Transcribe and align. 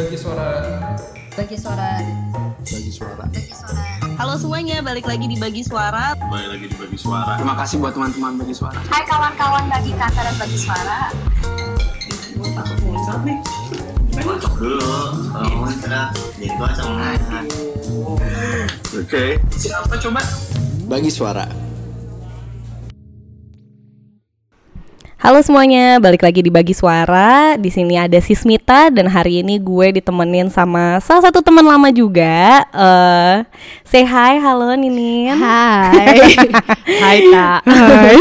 Bagi 0.00 0.16
suara 0.16 0.48
Bagi 1.36 1.56
suara 1.60 1.88
bagi 2.64 2.88
suara. 2.88 3.24
Bagi 3.28 3.52
suara 3.52 3.84
Halo 4.16 4.40
semuanya, 4.40 4.80
balik 4.80 5.04
lagi 5.04 5.28
di 5.28 5.36
Bagi 5.36 5.60
Suara. 5.60 6.16
Kembali 6.16 6.46
lagi 6.56 6.66
di 6.68 6.76
bagi 6.76 6.96
suara. 6.96 7.36
Terima 7.36 7.56
kasih 7.56 7.76
buat 7.80 7.92
teman-teman 7.92 8.40
bagi 8.40 8.52
suara. 8.56 8.80
Hai 8.88 9.04
kawan-kawan 9.04 9.64
bagi 9.68 9.92
kata 9.96 10.20
dan 10.24 10.34
bagi 10.40 10.56
suara 10.56 11.12
dulu. 14.60 14.92
Kalau 15.32 15.48
ngomongin 15.48 15.78
serat, 15.80 16.08
jadi 16.36 16.52
gua 16.60 16.68
sama 16.76 17.16
Oke. 18.92 19.24
Siapa 19.56 19.94
coba? 19.96 20.20
Bagi 20.84 21.08
suara. 21.08 21.59
Halo 25.20 25.36
semuanya, 25.44 26.00
balik 26.00 26.24
lagi 26.24 26.40
di 26.40 26.48
Bagi 26.48 26.72
Suara. 26.72 27.52
Di 27.60 27.68
sini 27.68 27.92
ada 27.92 28.16
Sismita 28.24 28.88
dan 28.88 29.04
hari 29.04 29.44
ini 29.44 29.60
gue 29.60 30.00
ditemenin 30.00 30.48
sama 30.48 30.96
salah 31.04 31.28
satu 31.28 31.44
teman 31.44 31.60
lama 31.60 31.92
juga. 31.92 32.64
Eh, 32.72 33.44
say 33.84 34.00
hi, 34.00 34.40
halo 34.40 34.72
Ninin. 34.72 35.36
Hai. 35.36 36.24
Hai 37.04 37.18
Kak. 37.28 37.60
Hai. 37.68 38.16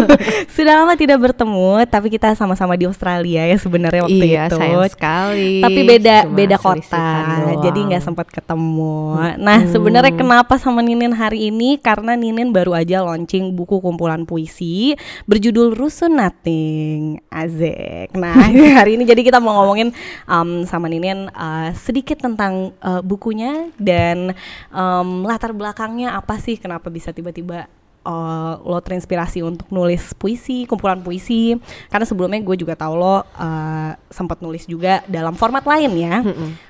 Sudah 0.56 0.80
lama 0.80 0.96
tidak 0.96 1.20
bertemu, 1.20 1.84
tapi 1.84 2.08
kita 2.08 2.32
sama-sama 2.32 2.80
di 2.80 2.88
Australia 2.88 3.44
ya 3.44 3.56
sebenarnya 3.60 4.08
waktu 4.08 4.24
iya, 4.24 4.48
itu. 4.48 4.56
sayang 4.56 4.88
sekali. 4.88 5.60
Tapi 5.60 5.80
beda 5.84 6.16
Cuma 6.24 6.32
beda 6.32 6.56
kota, 6.56 7.08
doang. 7.44 7.60
jadi 7.60 7.78
nggak 7.92 8.02
sempat 8.08 8.26
ketemu. 8.32 9.20
Nah 9.36 9.68
sebenarnya 9.68 10.16
kenapa 10.16 10.56
sama 10.56 10.80
Ninin 10.80 11.12
hari 11.12 11.52
ini? 11.52 11.76
Karena 11.76 12.16
Ninin 12.16 12.56
baru 12.56 12.72
aja 12.72 13.04
launching 13.04 13.52
buku 13.52 13.84
kumpulan 13.84 14.24
puisi 14.24 14.96
berjudul 15.28 15.76
Rusun 15.76 16.16
Nothing, 16.38 17.18
Azek. 17.34 18.14
Nah 18.14 18.30
hari 18.78 18.94
ini 18.94 19.02
jadi 19.02 19.26
kita 19.26 19.42
mau 19.42 19.58
ngomongin 19.58 19.90
um, 20.22 20.62
sama 20.70 20.86
Ninin 20.86 21.26
uh, 21.34 21.74
sedikit 21.74 22.14
tentang 22.14 22.70
uh, 22.78 23.02
bukunya 23.02 23.74
dan 23.74 24.38
um, 24.70 25.26
latar 25.26 25.50
belakangnya 25.50 26.14
apa 26.14 26.38
sih? 26.38 26.54
Kenapa 26.54 26.94
bisa 26.94 27.10
tiba-tiba 27.10 27.66
uh, 28.06 28.54
lo 28.62 28.78
terinspirasi 28.78 29.42
untuk 29.42 29.66
nulis 29.74 30.14
puisi, 30.14 30.62
kumpulan 30.70 31.02
puisi. 31.02 31.58
Karena 31.90 32.06
sebelumnya 32.06 32.38
gue 32.38 32.54
juga 32.54 32.78
tahu 32.78 32.94
lo 32.94 33.18
uh, 33.18 33.98
sempat 34.06 34.38
nulis 34.38 34.62
juga 34.70 35.02
dalam 35.10 35.34
format 35.34 35.66
lain 35.66 35.90
ya. 35.98 36.22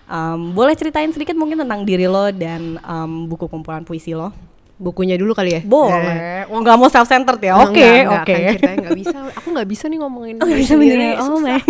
Um, 0.08 0.56
boleh 0.56 0.72
ceritain 0.80 1.12
sedikit 1.12 1.36
mungkin 1.36 1.60
tentang 1.60 1.84
diri 1.84 2.08
lo 2.08 2.32
dan 2.32 2.80
um, 2.88 3.28
buku 3.28 3.44
kumpulan 3.52 3.84
puisi 3.84 4.16
lo? 4.16 4.32
Bukunya 4.78 5.18
dulu 5.18 5.34
kali 5.34 5.58
ya? 5.58 5.60
Boleh. 5.66 6.46
Oh 6.48 6.62
nggak 6.62 6.76
mau 6.78 6.86
self 6.86 7.10
centered 7.10 7.42
ya? 7.42 7.58
Oke, 7.58 8.06
oke. 8.06 8.30
kan 8.30 8.54
ceritanya 8.54 8.76
nggak 8.88 8.98
bisa. 8.98 9.16
Aku 9.42 9.48
nggak 9.50 9.68
bisa 9.68 9.84
nih 9.90 9.98
ngomongin. 9.98 10.34
Oh, 10.38 10.46
bisa 10.46 10.78
sendiri, 10.78 11.18
bener. 11.18 11.20
Oh, 11.20 11.42
susah. 11.42 11.58
my. 11.58 11.62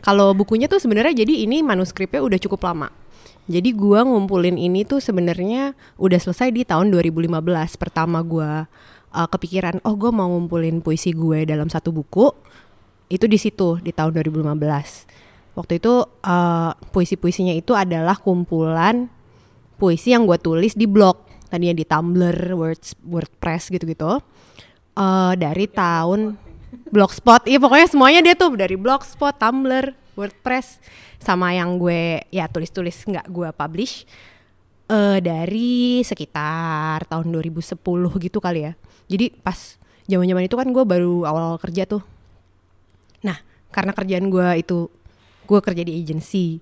Kalau 0.00 0.32
bukunya 0.32 0.66
tuh 0.72 0.80
sebenarnya 0.80 1.20
jadi 1.20 1.44
ini 1.44 1.60
manuskripnya 1.60 2.24
udah 2.24 2.40
cukup 2.40 2.64
lama. 2.64 2.88
Jadi 3.48 3.76
gua 3.76 4.04
ngumpulin 4.04 4.56
ini 4.56 4.88
tuh 4.88 5.04
sebenarnya 5.04 5.76
udah 6.00 6.18
selesai 6.20 6.48
di 6.48 6.64
tahun 6.64 6.88
2015. 6.92 7.28
Pertama 7.76 8.24
gua 8.24 8.68
uh, 9.12 9.28
kepikiran, 9.28 9.80
oh 9.84 9.94
gue 9.96 10.10
mau 10.12 10.28
ngumpulin 10.28 10.80
puisi 10.84 11.14
gue 11.14 11.44
dalam 11.48 11.68
satu 11.68 11.94
buku. 11.94 12.32
Itu 13.08 13.24
di 13.24 13.40
situ 13.40 13.80
di 13.80 13.92
tahun 13.92 14.12
2015. 14.20 15.56
Waktu 15.56 15.72
itu 15.80 15.94
uh, 16.06 16.72
puisi-puisinya 16.92 17.56
itu 17.56 17.72
adalah 17.72 18.20
kumpulan 18.20 19.08
puisi 19.80 20.12
yang 20.12 20.28
gue 20.28 20.36
tulis 20.38 20.76
di 20.76 20.84
blog. 20.84 21.27
Tadinya 21.48 21.74
di 21.74 21.84
Tumblr, 21.84 22.52
Words, 22.52 22.96
WordPress 23.04 23.72
gitu-gitu. 23.72 24.20
Eh, 24.98 25.32
dari 25.38 25.66
tahun 25.70 26.34
Blogspot, 26.92 27.48
iya 27.48 27.56
pokoknya 27.56 27.88
semuanya 27.88 28.20
dia 28.20 28.34
tuh 28.36 28.52
dari 28.52 28.76
Blogspot, 28.76 29.40
Tumblr, 29.40 29.96
WordPress, 30.18 30.82
sama 31.16 31.54
yang 31.56 31.80
gue 31.80 32.22
ya 32.28 32.44
tulis-tulis 32.50 32.94
nggak 33.08 33.26
gue 33.28 33.48
publish 33.52 34.06
eh 34.88 35.20
dari 35.20 36.00
sekitar 36.00 37.04
tahun 37.04 37.28
2010 37.28 37.76
gitu 38.24 38.38
kali 38.40 38.60
ya. 38.64 38.72
Jadi 39.08 39.36
pas 39.36 39.76
zaman-zaman 40.08 40.48
itu 40.48 40.56
kan 40.56 40.68
gue 40.72 40.84
baru 40.84 41.28
awal 41.28 41.60
kerja 41.60 41.84
tuh. 41.84 42.00
Nah 43.20 43.36
karena 43.68 43.92
kerjaan 43.92 44.32
gue 44.32 44.48
itu 44.58 44.88
gue 45.44 45.60
kerja 45.60 45.82
di 45.84 45.92
agency, 46.00 46.58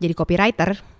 jadi 0.00 0.12
copywriter. 0.16 0.95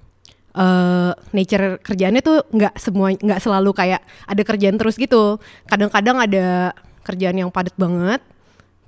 Eh 0.57 1.13
nature 1.37 1.77
kerjaannya 1.85 2.25
tuh 2.25 2.49
nggak 2.49 2.81
semua 2.81 3.13
nggak 3.13 3.41
selalu 3.45 3.77
kayak 3.77 4.01
ada 4.25 4.43
kerjaan 4.43 4.81
terus 4.81 4.97
gitu. 4.97 5.37
Kadang-kadang 5.69 6.17
ada 6.17 6.73
kerjaan 7.05 7.37
yang 7.37 7.53
padat 7.53 7.77
banget, 7.77 8.25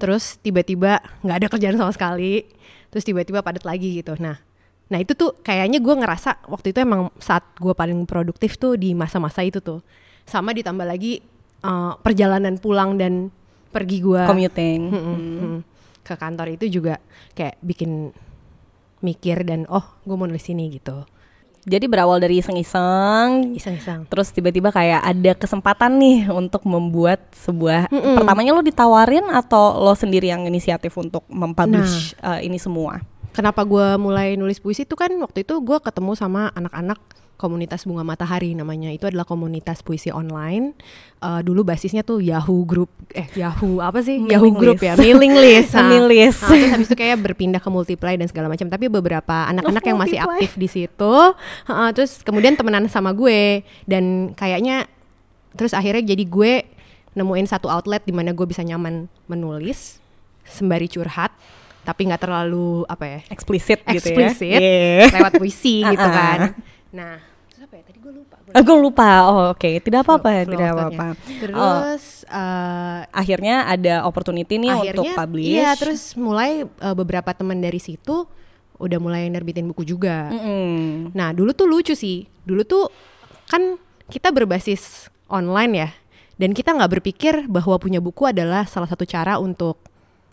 terus 0.01 0.41
tiba-tiba 0.41 1.05
nggak 1.23 1.37
ada 1.45 1.49
kerjaan 1.53 1.77
sama 1.77 1.93
sekali, 1.93 2.49
terus 2.89 3.05
tiba-tiba 3.05 3.45
padat 3.45 3.69
lagi 3.69 4.01
gitu. 4.01 4.17
Nah, 4.17 4.41
nah 4.89 4.99
itu 4.99 5.13
tuh 5.13 5.37
kayaknya 5.45 5.79
gue 5.79 5.95
ngerasa 5.95 6.49
waktu 6.49 6.73
itu 6.73 6.81
emang 6.81 7.13
saat 7.21 7.45
gue 7.61 7.77
paling 7.77 8.09
produktif 8.09 8.57
tuh 8.57 8.81
di 8.81 8.97
masa-masa 8.97 9.45
itu 9.45 9.61
tuh. 9.61 9.85
Sama 10.25 10.57
ditambah 10.57 10.89
lagi 10.89 11.21
eh, 11.63 11.93
perjalanan 12.01 12.57
pulang 12.57 12.97
dan 12.97 13.29
pergi 13.69 14.01
gue 14.01 14.25
Commuting. 14.25 14.81
ke 16.01 16.15
kantor 16.17 16.57
itu 16.57 16.81
juga 16.81 16.97
kayak 17.37 17.61
bikin 17.61 18.17
mikir 19.05 19.45
dan 19.45 19.69
oh 19.69 19.85
gue 20.09 20.17
mau 20.17 20.25
nulis 20.25 20.49
ini 20.49 20.73
gitu. 20.73 21.05
Jadi 21.69 21.85
berawal 21.85 22.17
dari 22.17 22.41
iseng-iseng, 22.41 23.53
Iseng-iseng. 23.53 24.09
terus 24.09 24.33
tiba-tiba 24.33 24.73
kayak 24.73 25.05
ada 25.05 25.33
kesempatan 25.37 26.01
nih 26.01 26.33
untuk 26.33 26.65
membuat 26.65 27.21
sebuah 27.37 27.93
pertamanya 27.93 28.57
lo 28.57 28.65
ditawarin 28.65 29.29
atau 29.29 29.77
lo 29.77 29.93
sendiri 29.93 30.33
yang 30.33 30.49
inisiatif 30.49 30.97
untuk 30.97 31.29
mempublish 31.29 32.17
uh, 32.25 32.41
ini 32.41 32.57
semua? 32.57 33.05
Kenapa 33.37 33.63
gue 33.63 34.01
mulai 34.01 34.35
nulis 34.35 34.59
puisi 34.59 34.83
itu 34.89 34.97
kan 34.97 35.13
waktu 35.21 35.47
itu 35.47 35.61
gue 35.61 35.79
ketemu 35.79 36.17
sama 36.17 36.51
anak-anak 36.57 36.99
komunitas 37.39 37.87
bunga 37.87 38.03
matahari 38.03 38.53
namanya. 38.53 38.91
Itu 38.91 39.07
adalah 39.07 39.23
komunitas 39.23 39.81
puisi 39.81 40.11
online. 40.11 40.75
Eh, 41.19 41.41
dulu 41.47 41.63
basisnya 41.63 42.03
tuh 42.03 42.19
Yahoo 42.19 42.67
Group 42.67 42.91
eh 43.15 43.31
Yahoo 43.33 43.79
apa 43.79 44.03
sih? 44.03 44.19
Mailing 44.19 44.35
Yahoo 44.35 44.53
Group 44.53 44.79
ya 44.83 44.93
mailing 44.99 45.35
list. 45.39 45.73
Nah, 45.73 45.87
Mailing 45.89 46.07
list. 46.11 46.43
nah, 46.43 46.51
terus 46.51 46.71
habis 46.75 46.87
itu 46.91 46.97
kayak 46.99 47.17
berpindah 47.23 47.63
ke 47.63 47.71
multiply 47.71 48.19
dan 48.19 48.27
segala 48.27 48.51
macam. 48.51 48.67
Tapi 48.67 48.91
beberapa 48.91 49.47
anak-anak 49.49 49.83
yang 49.87 49.99
masih 49.99 50.19
aktif 50.19 50.59
di 50.59 50.67
situ 50.67 51.15
heeh, 51.65 51.89
terus 51.95 52.21
kemudian 52.27 52.59
temenan 52.59 52.91
sama 52.91 53.15
gue. 53.15 53.63
Dan 53.87 54.35
kayaknya 54.35 54.91
terus 55.55 55.73
akhirnya 55.73 56.03
jadi 56.13 56.25
gue 56.27 56.53
nemuin 57.15 57.47
satu 57.47 57.67
outlet 57.67 58.03
di 58.03 58.13
mana 58.13 58.35
gue 58.35 58.47
bisa 58.47 58.63
nyaman 58.63 59.07
menulis 59.27 59.99
sembari 60.47 60.87
curhat 60.87 61.31
tapi 61.83 62.05
nggak 62.05 62.21
terlalu 62.21 62.85
apa 62.85 63.05
ya? 63.09 63.21
Eksplisit 63.33 63.81
gitu 63.89 64.13
ya. 64.13 64.29
Eksplisit 64.29 64.61
Yeah. 64.61 65.09
lewat 65.09 65.33
puisi 65.41 65.81
gitu 65.81 66.05
Uh-uh. 66.05 66.13
kan. 66.21 66.41
Nah, 66.91 67.21
terus 67.47 67.63
apa 67.63 67.75
ya? 67.75 67.83
Tadi 67.85 67.99
gue 67.99 68.13
lupa. 68.15 68.37
Gue 68.39 68.53
Aku 68.55 68.73
lupa. 68.75 69.09
Oh, 69.27 69.45
oke. 69.53 69.71
Tidak 69.79 70.01
apa-apa, 70.01 70.29
Flow- 70.39 70.51
tidak 70.51 70.69
apa-apa. 70.71 71.07
thought-nya. 71.13 71.37
Oh, 71.53 71.77
Terus 71.85 72.05
eh, 72.25 73.01
akhirnya 73.11 73.57
ada 73.65 73.95
opportunity 74.03 74.55
nih 74.57 74.73
untuk 74.73 75.05
akhirnya 75.05 75.15
publish. 75.17 75.49
iya 75.49 75.71
terus 75.75 76.15
mulai 76.15 76.51
eh, 76.65 76.95
beberapa 76.95 77.31
teman 77.31 77.59
dari 77.59 77.79
situ 77.79 78.25
udah 78.79 78.99
mulai 78.99 79.27
nerbitin 79.27 79.67
buku 79.67 79.83
juga. 79.83 80.31
Mm-mm. 80.31 81.11
Nah, 81.11 81.35
dulu 81.35 81.51
tuh 81.51 81.67
lucu 81.67 81.93
sih. 81.93 82.25
Dulu 82.43 82.63
tuh 82.63 82.87
kan 83.47 83.75
kita 84.07 84.31
berbasis 84.31 85.07
online 85.27 85.73
ya. 85.75 85.91
Dan 86.39 86.55
kita 86.55 86.71
nggak 86.71 87.03
berpikir 87.03 87.35
bahwa 87.47 87.75
punya 87.77 87.99
buku 87.99 88.23
adalah 88.23 88.63
salah 88.65 88.87
satu 88.87 89.03
cara 89.03 89.37
untuk 89.37 89.83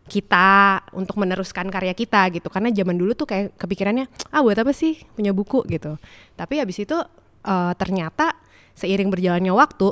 kita 0.06 0.82
untuk 0.94 1.18
meneruskan 1.18 1.70
karya 1.74 1.98
kita 1.98 2.30
gitu. 2.30 2.48
Karena 2.54 2.70
zaman 2.70 2.96
dulu 2.96 3.18
tuh 3.18 3.26
kayak 3.26 3.58
kepikirannya, 3.58 4.06
ah 4.30 4.42
buat 4.46 4.58
apa 4.58 4.72
sih 4.72 5.02
punya 5.18 5.34
buku? 5.34 5.66
gitu. 5.66 5.98
Tapi 6.38 6.62
habis 6.62 6.78
itu 6.78 6.98
eh, 7.46 7.74
ternyata 7.78 8.38
seiring 8.78 9.10
berjalannya 9.10 9.54
waktu, 9.56 9.90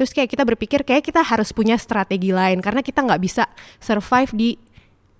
terus 0.00 0.10
kayak 0.16 0.32
kita 0.32 0.44
berpikir 0.46 0.80
kayak 0.86 1.04
kita 1.04 1.20
harus 1.20 1.52
punya 1.52 1.76
strategi 1.76 2.32
lain. 2.32 2.64
Karena 2.64 2.80
kita 2.80 3.04
nggak 3.04 3.20
bisa 3.20 3.44
survive 3.80 4.32
di 4.32 4.50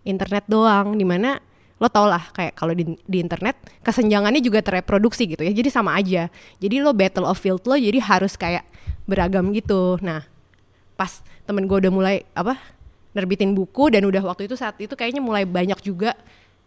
internet 0.08 0.48
doang. 0.48 0.96
Di 0.96 1.04
mana 1.04 1.36
lo 1.76 1.92
tau 1.92 2.08
lah 2.08 2.32
kayak 2.32 2.56
kalau 2.56 2.72
di, 2.72 2.96
di 3.04 3.20
internet 3.20 3.60
kesenjangannya 3.84 4.40
juga 4.40 4.64
terreproduksi 4.64 5.28
gitu 5.28 5.44
ya. 5.44 5.52
Jadi 5.52 5.68
sama 5.68 6.00
aja. 6.00 6.32
Jadi 6.56 6.80
lo 6.80 6.96
battle 6.96 7.28
of 7.28 7.36
field 7.36 7.60
lo 7.68 7.76
jadi 7.76 8.00
harus 8.00 8.40
kayak 8.40 8.64
beragam 9.04 9.52
gitu. 9.52 10.00
Nah 10.00 10.24
pas 10.96 11.20
temen 11.44 11.68
gue 11.68 11.76
udah 11.76 11.92
mulai 11.92 12.16
apa 12.32 12.56
nerbitin 13.16 13.56
buku 13.56 13.88
dan 13.88 14.04
udah 14.04 14.20
waktu 14.28 14.44
itu 14.44 14.60
saat 14.60 14.76
itu 14.76 14.92
kayaknya 14.92 15.24
mulai 15.24 15.48
banyak 15.48 15.80
juga 15.80 16.12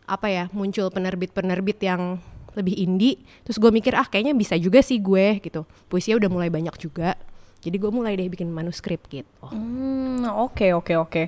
apa 0.09 0.25
ya 0.25 0.49
muncul 0.49 0.89
penerbit-penerbit 0.89 1.77
yang 1.85 2.17
lebih 2.57 2.73
indie. 2.73 3.21
Terus 3.45 3.61
gue 3.61 3.69
mikir 3.69 3.93
ah 3.93 4.09
kayaknya 4.09 4.33
bisa 4.33 4.57
juga 4.57 4.81
sih 4.81 4.97
gue 4.97 5.37
gitu. 5.45 5.69
Puisinya 5.85 6.17
udah 6.25 6.29
mulai 6.33 6.49
banyak 6.49 6.73
juga 6.81 7.13
Jadi 7.59 7.75
gue 7.75 7.91
mulai 7.91 8.15
deh 8.15 8.31
bikin 8.31 8.47
manuskrip 8.47 9.03
gitu. 9.11 9.27
Hmm, 9.51 10.23
oke 10.23 10.71
oke 10.79 10.93
oke. 10.95 11.23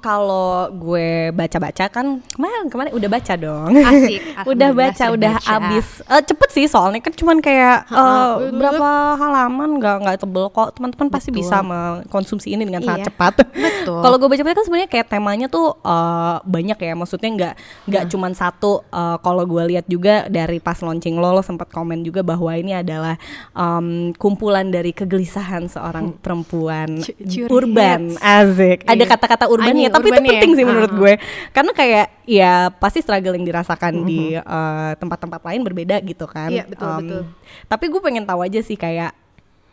Kalau 0.00 0.72
gue 0.72 1.28
baca-baca 1.36 1.84
kan 1.92 2.24
kemarin 2.32 2.72
kemarin 2.72 2.92
udah 2.96 3.08
baca 3.12 3.32
dong. 3.36 3.76
Asik, 3.76 4.24
udah 4.56 4.70
baca, 4.72 5.04
udah 5.12 5.32
baca. 5.36 5.52
abis. 5.60 6.00
Eh, 6.00 6.22
cepet 6.24 6.48
sih 6.48 6.64
soalnya 6.64 7.04
kan 7.04 7.12
cuman 7.12 7.44
kayak 7.44 7.84
eh, 7.92 8.32
berapa 8.56 8.88
halaman 9.20 9.76
nggak 9.76 9.96
nggak 10.00 10.16
tebel 10.24 10.48
kok. 10.48 10.80
Teman-teman 10.80 11.12
pasti 11.12 11.28
bisa 11.28 11.60
mengkonsumsi 11.60 12.56
ini 12.56 12.64
dengan 12.64 12.80
sangat 12.80 13.04
Iya, 13.04 13.08
cepat. 13.12 13.32
betul. 13.52 14.00
kalau 14.08 14.16
gue 14.16 14.28
baca-baca 14.32 14.56
kan 14.56 14.64
sebenarnya 14.64 14.88
kayak 14.88 15.06
temanya 15.12 15.46
tuh 15.52 15.76
eh, 15.76 16.36
banyak 16.40 16.78
ya. 16.80 16.96
Maksudnya 16.96 17.30
nggak 17.36 17.54
nggak 17.92 18.04
cuman 18.08 18.32
satu. 18.32 18.80
Eh, 18.88 19.16
kalau 19.20 19.44
gue 19.44 19.76
lihat 19.76 19.84
juga 19.84 20.24
dari 20.32 20.56
pas 20.56 20.80
launching 20.80 21.20
lo, 21.20 21.36
lo 21.36 21.44
sempat 21.44 21.68
komen 21.68 22.00
juga 22.00 22.24
bahwa 22.24 22.48
ini 22.56 22.72
adalah 22.72 23.20
em, 23.52 24.16
kumpulan 24.16 24.72
dari 24.72 24.96
kegelisahan 24.96 25.32
seorang 25.64 26.14
perempuan 26.14 27.00
Cu- 27.00 27.16
curi 27.18 27.48
urban 27.48 28.14
asik 28.14 28.84
ada 28.84 28.94
Iya. 28.96 29.08
kata-kata 29.08 29.44
urban 29.46 29.74
ya 29.74 29.88
tapi 29.88 30.06
itu 30.06 30.12
urban 30.12 30.22
ya. 30.22 30.30
penting 30.30 30.52
sih 30.52 30.64
menurut 30.64 30.88
Ah. 30.88 30.96
gue 30.96 31.12
karena 31.50 31.72
kayak 31.72 32.06
ya 32.22 32.52
pasti 32.72 32.98
struggle 32.98 33.32
yang 33.32 33.42
dirasakan 33.42 34.02
di 34.02 34.34
Mm-hmm. 34.34 34.46
eh, 34.46 34.92
tempat-tempat 34.94 35.40
lain 35.42 35.60
berbeda 35.62 35.96
gitu 36.00 36.24
kan 36.24 36.48
Iya, 36.48 36.64
betul, 36.64 36.86
Em, 36.86 36.98
betul. 37.00 37.22
tapi 37.66 37.84
gue 37.88 38.00
pengen 38.00 38.22
tahu 38.22 38.40
aja 38.40 38.60
sih 38.60 38.74
kayak 38.74 39.10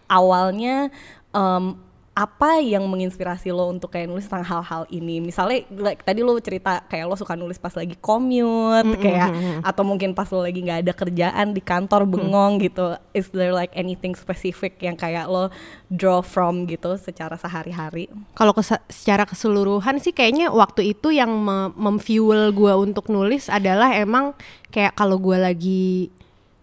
awalnya 0.08 0.90
em, 1.30 1.78
apa 2.22 2.62
yang 2.62 2.86
menginspirasi 2.86 3.50
lo 3.50 3.66
untuk 3.74 3.90
kayak 3.90 4.06
nulis 4.06 4.30
tentang 4.30 4.46
hal-hal 4.46 4.86
ini? 4.94 5.18
Misalnya 5.18 5.66
like, 5.74 6.06
tadi 6.06 6.22
lo 6.22 6.38
cerita 6.38 6.86
kayak 6.86 7.10
lo 7.10 7.18
suka 7.18 7.34
nulis 7.34 7.58
pas 7.58 7.74
lagi 7.74 7.98
commute 7.98 9.02
kayak 9.02 9.34
atau 9.66 9.82
mungkin 9.82 10.14
pas 10.14 10.30
lo 10.30 10.46
lagi 10.46 10.62
nggak 10.62 10.86
ada 10.86 10.94
kerjaan 10.94 11.58
di 11.58 11.66
kantor 11.66 12.06
bengong 12.06 12.62
gitu. 12.62 12.94
Is 13.18 13.34
there 13.34 13.50
like 13.50 13.74
anything 13.74 14.14
specific 14.14 14.78
yang 14.86 14.94
kayak 14.94 15.26
lo 15.26 15.50
draw 15.90 16.22
from 16.22 16.70
gitu 16.70 16.94
secara 17.02 17.34
sehari-hari? 17.42 18.06
Kalau 18.38 18.54
kesa- 18.54 18.86
secara 18.86 19.26
keseluruhan 19.26 19.98
sih 19.98 20.14
kayaknya 20.14 20.54
waktu 20.54 20.94
itu 20.94 21.10
yang 21.10 21.34
me- 21.34 21.74
memfuel 21.74 22.54
gue 22.54 22.74
untuk 22.78 23.10
nulis 23.10 23.50
adalah 23.50 23.98
emang 23.98 24.38
kayak 24.70 24.94
kalau 24.94 25.18
gue 25.18 25.42
lagi 25.42 26.14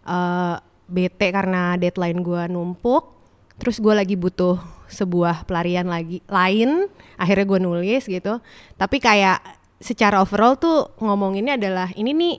eh, 0.07 0.57
bete 0.87 1.35
karena 1.35 1.75
deadline 1.75 2.23
gue 2.23 2.43
numpuk, 2.47 3.11
terus 3.59 3.83
gue 3.83 3.93
lagi 3.93 4.15
butuh 4.15 4.78
sebuah 4.89 5.45
pelarian 5.45 5.87
lagi 5.87 6.25
lain, 6.27 6.89
akhirnya 7.21 7.45
gue 7.45 7.61
nulis 7.61 8.03
gitu. 8.09 8.41
Tapi 8.81 8.97
kayak 8.99 9.41
secara 9.79 10.19
overall 10.19 10.59
tuh 10.59 10.91
ngomonginnya 10.99 11.55
adalah 11.55 11.89
ini 11.95 12.11
nih 12.11 12.37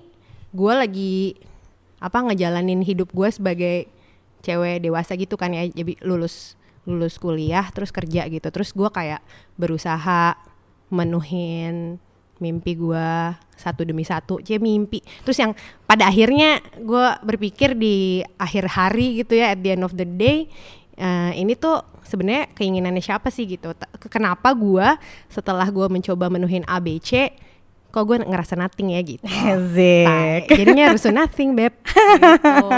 gue 0.51 0.73
lagi 0.73 1.15
apa 2.03 2.19
ngejalanin 2.25 2.83
hidup 2.83 3.13
gue 3.15 3.29
sebagai 3.31 3.87
cewek 4.41 4.83
dewasa 4.83 5.15
gitu 5.15 5.37
kan 5.37 5.53
ya. 5.53 5.69
Jadi 5.69 6.01
lulus 6.03 6.59
lulus 6.89 7.21
kuliah 7.21 7.69
terus 7.71 7.93
kerja 7.93 8.25
gitu. 8.27 8.47
Terus 8.49 8.73
gue 8.73 8.89
kayak 8.89 9.21
berusaha 9.55 10.35
menuhin 10.89 12.01
mimpi 12.39 12.73
gue 12.73 13.09
satu 13.59 13.83
demi 13.83 14.07
satu. 14.07 14.39
Cie 14.41 14.57
mimpi. 14.57 15.03
Terus 15.27 15.37
yang 15.37 15.51
pada 15.85 16.07
akhirnya 16.09 16.63
gue 16.79 17.07
berpikir 17.21 17.75
di 17.75 18.23
akhir 18.39 18.73
hari 18.73 19.21
gitu 19.21 19.37
ya 19.37 19.53
at 19.53 19.59
the 19.59 19.75
end 19.75 19.83
of 19.83 19.93
the 19.93 20.07
day 20.07 20.47
eh, 20.95 21.31
ini 21.35 21.53
tuh 21.55 21.83
sebenarnya 22.09 22.49
keinginannya 22.57 23.03
siapa 23.05 23.29
sih 23.29 23.45
gitu 23.45 23.77
kenapa 24.09 24.49
gue 24.57 24.87
setelah 25.29 25.69
gue 25.69 25.85
mencoba 25.85 26.25
menuhin 26.33 26.65
ABC 26.65 27.29
kok 27.89 28.05
gue 28.05 28.21
ngerasa 28.21 28.53
nothing 28.53 28.93
ya 28.93 29.01
gitu. 29.01 29.25
Tai. 30.05 30.45
jadinya 30.45 30.93
harus 30.93 31.05
nothing 31.09 31.57
beb 31.57 31.73
gitu. 31.81 32.69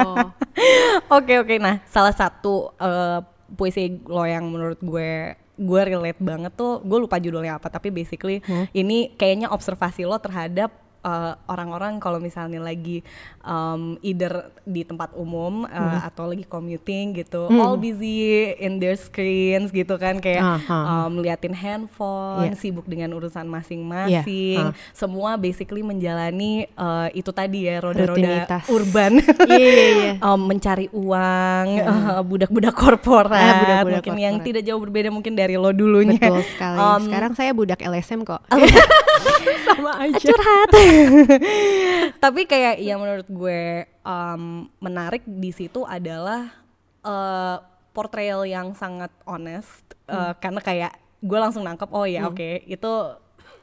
Oke 1.17 1.39
oke 1.39 1.55
nah 1.59 1.83
salah 1.87 2.15
satu 2.15 2.71
eh, 2.79 3.19
puisi 3.55 3.99
lo 4.07 4.23
yang 4.23 4.47
menurut 4.47 4.79
gue 4.79 5.35
gue 5.61 5.81
relate 5.83 6.19
banget 6.19 6.51
tuh 6.55 6.79
gue 6.81 6.97
lupa 6.99 7.19
judulnya 7.19 7.59
apa 7.59 7.67
tapi 7.67 7.91
basically 7.91 8.39
ini 8.71 9.13
kayaknya 9.19 9.51
observasi 9.51 10.07
lo 10.07 10.17
terhadap 10.17 10.71
eh, 11.01 11.33
orang-orang 11.45 11.97
kalau 11.97 12.17
misalnya 12.17 12.57
lagi 12.57 13.01
um, 13.41 13.95
either 14.01 14.31
di 14.61 14.81
tempat 14.81 15.13
umum 15.13 15.65
eh, 15.65 15.77
atau 16.03 16.25
lagi 16.25 16.43
commuting 16.43 17.13
gitu 17.15 17.49
all 17.51 17.75
busy 17.75 18.21
in 18.55 18.77
their 18.77 18.93
screens 18.93 19.69
gitu 19.69 19.95
kan 19.95 20.17
kayak 20.17 20.41
Aha. 20.41 21.05
um, 21.05 21.19
liatin 21.19 21.51
handphone 21.51 22.21
Iya. 22.43 22.55
sibuk 22.55 22.85
dengan 22.85 23.11
urusan 23.11 23.43
masing-masing 23.43 24.21
Iya, 24.53 24.69
ah. 24.69 24.73
semua 24.91 25.35
basically 25.35 25.81
menjalani 25.81 26.65
eh, 26.65 27.07
itu 27.13 27.29
tadi 27.29 27.65
ya 27.65 27.79
roda-roda 27.79 28.13
Rutinitas. 28.13 28.63
urban 28.67 29.13
Iya, 29.43 29.57
iya, 29.59 29.85
iya. 29.91 30.13
um, 30.21 30.41
mencari 30.41 30.87
uang, 30.91 31.67
eh, 31.77 32.21
budak-budak 32.23 32.73
korporat, 32.73 33.33
Ah, 33.33 33.59
budak-budak 33.59 33.83
mungkin 33.99 34.15
yang 34.15 34.33
korporat. 34.35 34.47
tidak 34.47 34.63
jauh 34.63 34.79
berbeda 34.79 35.09
mungkin 35.09 35.33
dari 35.33 35.55
lo 35.55 35.71
dulunya. 35.71 36.17
Betul 36.17 36.43
sekali. 36.45 36.77
Um, 36.77 37.01
Sekarang 37.05 37.31
saya 37.33 37.51
budak 37.51 37.79
LSM 37.79 38.21
kok. 38.21 38.41
sama 39.67 39.91
aja. 39.99 40.17
Curhat. 40.19 40.69
Tapi 42.23 42.41
kayak 42.45 42.77
yang 42.81 43.01
menurut 43.01 43.27
gue 43.29 43.89
um, 44.05 44.69
menarik 44.77 45.23
di 45.25 45.49
situ 45.49 45.83
adalah 45.87 46.53
eh, 47.01 47.57
portrayal 47.91 48.45
yang 48.47 48.71
sangat 48.77 49.11
honest, 49.25 49.83
eh, 50.07 50.33
karena 50.37 50.61
kayak 50.61 50.93
gue 51.21 51.39
langsung 51.39 51.65
nangkep, 51.65 51.89
oh 51.93 52.05
ya 52.05 52.25
oke 52.29 52.65
itu 52.65 52.91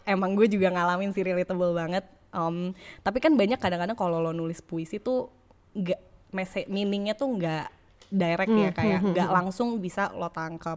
emang 0.07 0.35
gue 0.39 0.47
juga 0.47 0.73
ngalamin 0.73 1.13
sih 1.13 1.23
relatable 1.23 1.75
banget. 1.75 2.05
Um, 2.29 2.77
tapi 3.01 3.25
kan 3.25 3.33
banyak 3.35 3.57
kadang-kadang 3.57 3.97
kalau 3.97 4.21
lo 4.21 4.37
nulis 4.37 4.61
puisi 4.61 5.01
tuh 5.01 5.33
nggak 5.73 6.01
message 6.29 6.69
meaningnya 6.69 7.17
tuh 7.17 7.25
nggak 7.25 7.73
direct 8.09 8.53
ya 8.53 8.71
kayak 8.73 9.01
nggak 9.05 9.31
langsung 9.33 9.81
bisa 9.81 10.13
lo 10.13 10.29
tangkap. 10.29 10.77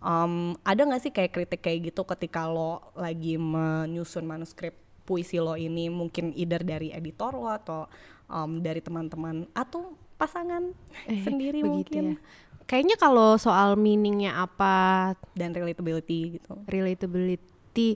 Um, 0.00 0.56
ada 0.64 0.84
nggak 0.84 1.02
sih 1.04 1.12
kayak 1.12 1.32
kritik 1.36 1.60
kayak 1.60 1.92
gitu 1.92 2.04
ketika 2.04 2.48
lo 2.48 2.80
lagi 2.96 3.36
menyusun 3.36 4.24
manuskrip 4.24 4.85
puisi 5.06 5.38
lo 5.38 5.54
ini 5.54 5.86
mungkin 5.86 6.34
either 6.34 6.66
dari 6.66 6.90
editor 6.90 7.38
lo 7.38 7.46
atau 7.46 7.86
um, 8.26 8.58
dari 8.58 8.82
teman-teman 8.82 9.46
atau 9.54 9.94
pasangan 10.18 10.74
sendiri 11.06 11.62
Begitu 11.62 11.70
mungkin 11.70 12.04
ya. 12.18 12.44
Kayaknya 12.66 12.96
kalau 12.98 13.38
soal 13.38 13.78
meaningnya 13.78 14.42
apa, 14.42 15.14
dan 15.38 15.54
relatability 15.54 16.42
gitu. 16.42 16.58
relatability, 16.66 17.94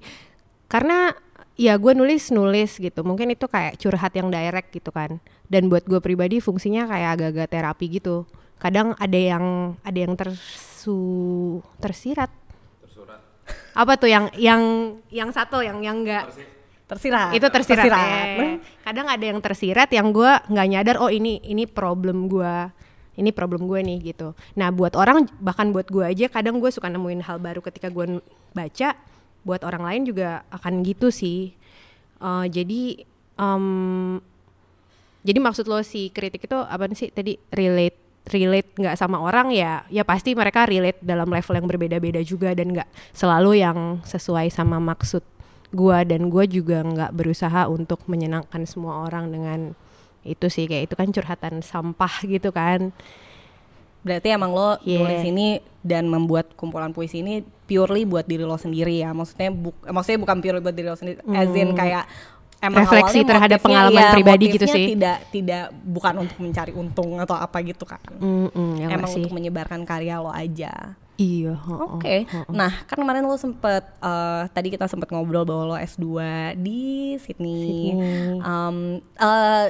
karena 0.71 1.11
ya 1.59 1.75
gue 1.75 1.91
nulis 1.91 2.31
nulis 2.31 2.79
gitu. 2.79 3.03
Mungkin 3.03 3.35
itu 3.35 3.51
kayak 3.51 3.83
curhat 3.83 4.15
yang 4.15 4.31
direct 4.31 4.71
gitu 4.71 4.95
kan. 4.95 5.19
Dan 5.51 5.67
buat 5.67 5.83
gue 5.91 5.99
pribadi 5.99 6.39
fungsinya 6.39 6.87
kayak 6.87 7.19
agak-agak 7.19 7.51
terapi 7.51 7.99
gitu. 7.99 8.31
Kadang 8.62 8.95
ada 8.95 9.19
yang 9.19 9.75
ada 9.83 9.99
yang 9.99 10.15
tersu 10.15 11.59
tersirat. 11.83 12.31
Apa 13.75 13.99
tuh 13.99 14.07
yang 14.07 14.31
yang 14.39 14.62
yang 15.11 15.35
satu 15.35 15.67
yang 15.67 15.83
yang 15.83 16.07
enggak 16.07 16.31
Tersirat. 16.91 17.31
itu 17.39 17.47
tersirat, 17.47 17.87
Tersirat. 17.87 18.29
Eh, 18.43 18.55
kadang 18.83 19.07
ada 19.07 19.25
yang 19.25 19.39
tersirat 19.39 19.89
yang 19.95 20.11
gue 20.11 20.27
nggak 20.27 20.67
nyadar 20.75 20.97
oh 20.99 21.07
ini 21.07 21.39
ini 21.47 21.65
problem 21.71 22.27
gue 22.27 22.55
ini 23.15 23.31
problem 23.31 23.69
gue 23.71 23.81
nih 23.85 23.99
gitu. 24.15 24.35
Nah 24.59 24.75
buat 24.75 24.99
orang 24.99 25.29
bahkan 25.39 25.71
buat 25.71 25.87
gue 25.87 26.03
aja 26.03 26.27
kadang 26.27 26.59
gue 26.59 26.71
suka 26.73 26.91
nemuin 26.91 27.23
hal 27.23 27.39
baru 27.39 27.63
ketika 27.63 27.93
gue 27.93 28.19
baca 28.51 28.89
buat 29.47 29.63
orang 29.63 29.83
lain 29.87 30.03
juga 30.11 30.43
akan 30.51 30.83
gitu 30.83 31.15
sih. 31.15 31.55
Eh, 32.19 32.47
jadi 32.51 33.07
em, 33.39 33.65
jadi 35.21 35.39
maksud 35.39 35.69
lo 35.69 35.85
si 35.87 36.09
kritik 36.11 36.49
itu 36.49 36.59
apa 36.59 36.91
sih 36.97 37.12
tadi? 37.14 37.37
Relate 37.55 38.11
relate 38.29 38.76
nggak 38.76 38.97
sama 39.00 39.17
orang 39.17 39.49
ya 39.49 39.83
ya 39.88 40.05
pasti 40.05 40.37
mereka 40.37 40.69
relate 40.69 41.00
dalam 41.00 41.25
level 41.26 41.57
yang 41.57 41.67
berbeda-beda 41.67 42.21
juga 42.21 42.53
dan 42.53 42.76
nggak 42.76 42.88
selalu 43.17 43.64
yang 43.64 44.05
sesuai 44.05 44.53
sama 44.53 44.76
maksud 44.76 45.25
gua 45.71 46.03
dan 46.03 46.29
gua 46.29 46.45
juga 46.45 46.81
nggak 46.81 47.11
berusaha 47.11 47.67
untuk 47.67 48.03
menyenangkan 48.05 48.62
semua 48.65 49.05
orang 49.05 49.29
dengan 49.29 49.61
itu 50.21 50.47
sih 50.47 50.65
kayak 50.65 50.91
itu 50.91 50.95
kan 50.95 51.09
curhatan 51.09 51.61
sampah 51.61 52.15
gitu 52.25 52.50
kan 52.50 52.93
Berarti 54.00 54.33
emang 54.33 54.50
lo 54.50 54.81
Yeah. 54.81 54.97
nulis 54.99 55.23
ini 55.23 55.49
dan 55.81 56.09
membuat 56.09 56.57
kumpulan 56.57 56.89
puisi 56.89 57.21
ini 57.21 57.41
purely 57.67 58.09
buat 58.09 58.25
diri 58.25 58.45
lo 58.45 58.57
sendiri 58.57 58.97
ya. 58.97 59.12
Maksudnya 59.12 59.53
buk 59.53 59.77
maksudnya 59.85 60.25
bukan 60.25 60.37
purely 60.41 60.61
buat 60.61 60.73
diri 60.73 60.89
lo 60.89 60.97
sendiri. 60.97 61.21
As 61.29 61.53
in 61.53 61.77
kayak 61.77 62.09
emang 62.61 62.81
Hmm. 62.81 62.89
Refleksi 62.89 63.21
terhadap 63.23 63.61
motifnya- 63.61 63.65
pengalaman 63.93 64.00
iya, 64.00 64.12
pribadi 64.12 64.45
gitu 64.50 64.67
sih. 64.67 64.97
Tidak 64.97 65.19
tidak 65.29 65.65
bukan 65.85 66.15
untuk 66.19 66.39
mencari 66.41 66.73
untung 66.73 67.21
atau 67.21 67.37
apa 67.37 67.61
gitu 67.61 67.85
kan. 67.85 68.00
Mm-mm, 68.17 68.81
ya 68.81 68.89
nggak 68.89 68.99
emang 69.00 69.11
sih 69.12 69.21
untuk 69.21 69.37
menyebarkan 69.37 69.85
karya 69.85 70.17
lo 70.17 70.33
aja. 70.33 70.97
Iya. 71.21 71.55
Oke. 71.69 72.25
Nah, 72.49 72.73
kan 72.89 72.97
kemarin 72.97 73.29
lo 73.29 73.37
sempet 73.37 73.85
eh, 74.00 74.43
tadi 74.57 74.73
kita 74.73 74.89
sempet 74.89 75.12
ngobrol 75.12 75.45
bahwa 75.45 75.65
lo 75.71 75.77
S2 75.77 76.07
di 76.57 77.15
Sydney. 77.21 77.93
Sydney. 77.93 78.41
Um, 78.41 79.05
eh, 79.21 79.65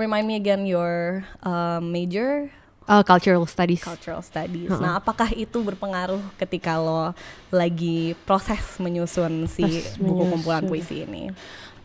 remind 0.00 0.24
me 0.24 0.40
again 0.40 0.64
your 0.64 1.20
uh, 1.44 1.78
major 1.84 2.48
Oh, 2.86 3.02
cultural 3.02 3.42
studies 3.50 3.82
cultural 3.82 4.22
studies. 4.22 4.70
Nah, 4.70 5.02
apakah 5.02 5.34
itu 5.34 5.58
berpengaruh 5.58 6.22
ketika 6.38 6.78
lo 6.78 7.10
lagi 7.50 8.14
proses 8.22 8.62
menyusun 8.78 9.50
si 9.50 9.66
Proses 9.66 9.98
buku 9.98 10.06
menyusun. 10.14 10.30
kumpulan 10.30 10.62
puisi 10.70 11.02
ini? 11.02 11.34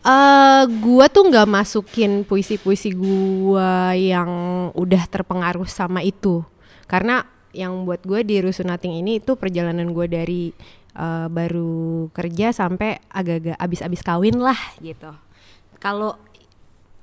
Eh, 0.02 0.62
gua 0.78 1.10
tuh 1.10 1.26
nggak 1.26 1.50
masukin 1.50 2.22
puisi-puisi 2.22 2.94
gua 2.94 3.98
yang 3.98 4.30
udah 4.78 5.02
terpengaruh 5.10 5.66
sama 5.66 6.06
itu, 6.06 6.46
karena 6.86 7.26
yang 7.52 7.84
buat 7.84 8.00
gue 8.04 8.24
di 8.24 8.40
Rusunating 8.40 9.00
ini 9.04 9.20
itu 9.20 9.36
perjalanan 9.36 9.92
gue 9.92 10.06
dari 10.08 10.42
uh, 10.96 11.28
baru 11.28 12.08
kerja 12.12 12.52
sampai 12.52 13.00
agak-agak 13.12 13.56
abis-abis 13.60 14.00
kawin 14.04 14.40
lah 14.40 14.58
gitu. 14.80 15.12
Kalau 15.80 16.16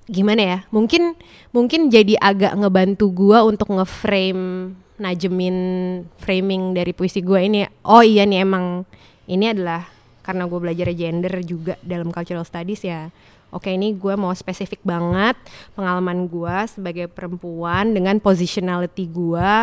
gimana 0.10 0.41
ya? 0.41 0.60
Mungkin 0.74 1.13
mungkin 1.53 1.94
jadi 1.94 2.18
agak 2.18 2.58
ngebantu 2.58 3.13
gue 3.13 3.38
untuk 3.46 3.74
ngeframe 3.74 4.74
najemin 5.00 5.58
framing 6.20 6.75
dari 6.75 6.91
puisi 6.91 7.22
gue 7.22 7.39
ini. 7.46 7.63
Oh 7.86 8.03
iya 8.03 8.25
nih 8.25 8.44
emang 8.44 8.84
ini 9.29 9.53
adalah 9.53 9.86
karena 10.29 10.46
gue 10.46 10.60
belajar 10.62 10.88
gender 10.94 11.34
juga 11.41 11.74
dalam 11.82 12.13
cultural 12.13 12.46
studies 12.46 12.86
ya 12.86 13.10
oke 13.50 13.65
ini 13.65 13.98
gue 13.98 14.13
mau 14.13 14.29
spesifik 14.34 14.82
banget 14.86 15.34
pengalaman 15.74 16.29
gue 16.29 16.58
sebagai 16.70 17.10
perempuan 17.10 17.91
dengan 17.94 18.22
positionality 18.22 19.10
gue 19.10 19.53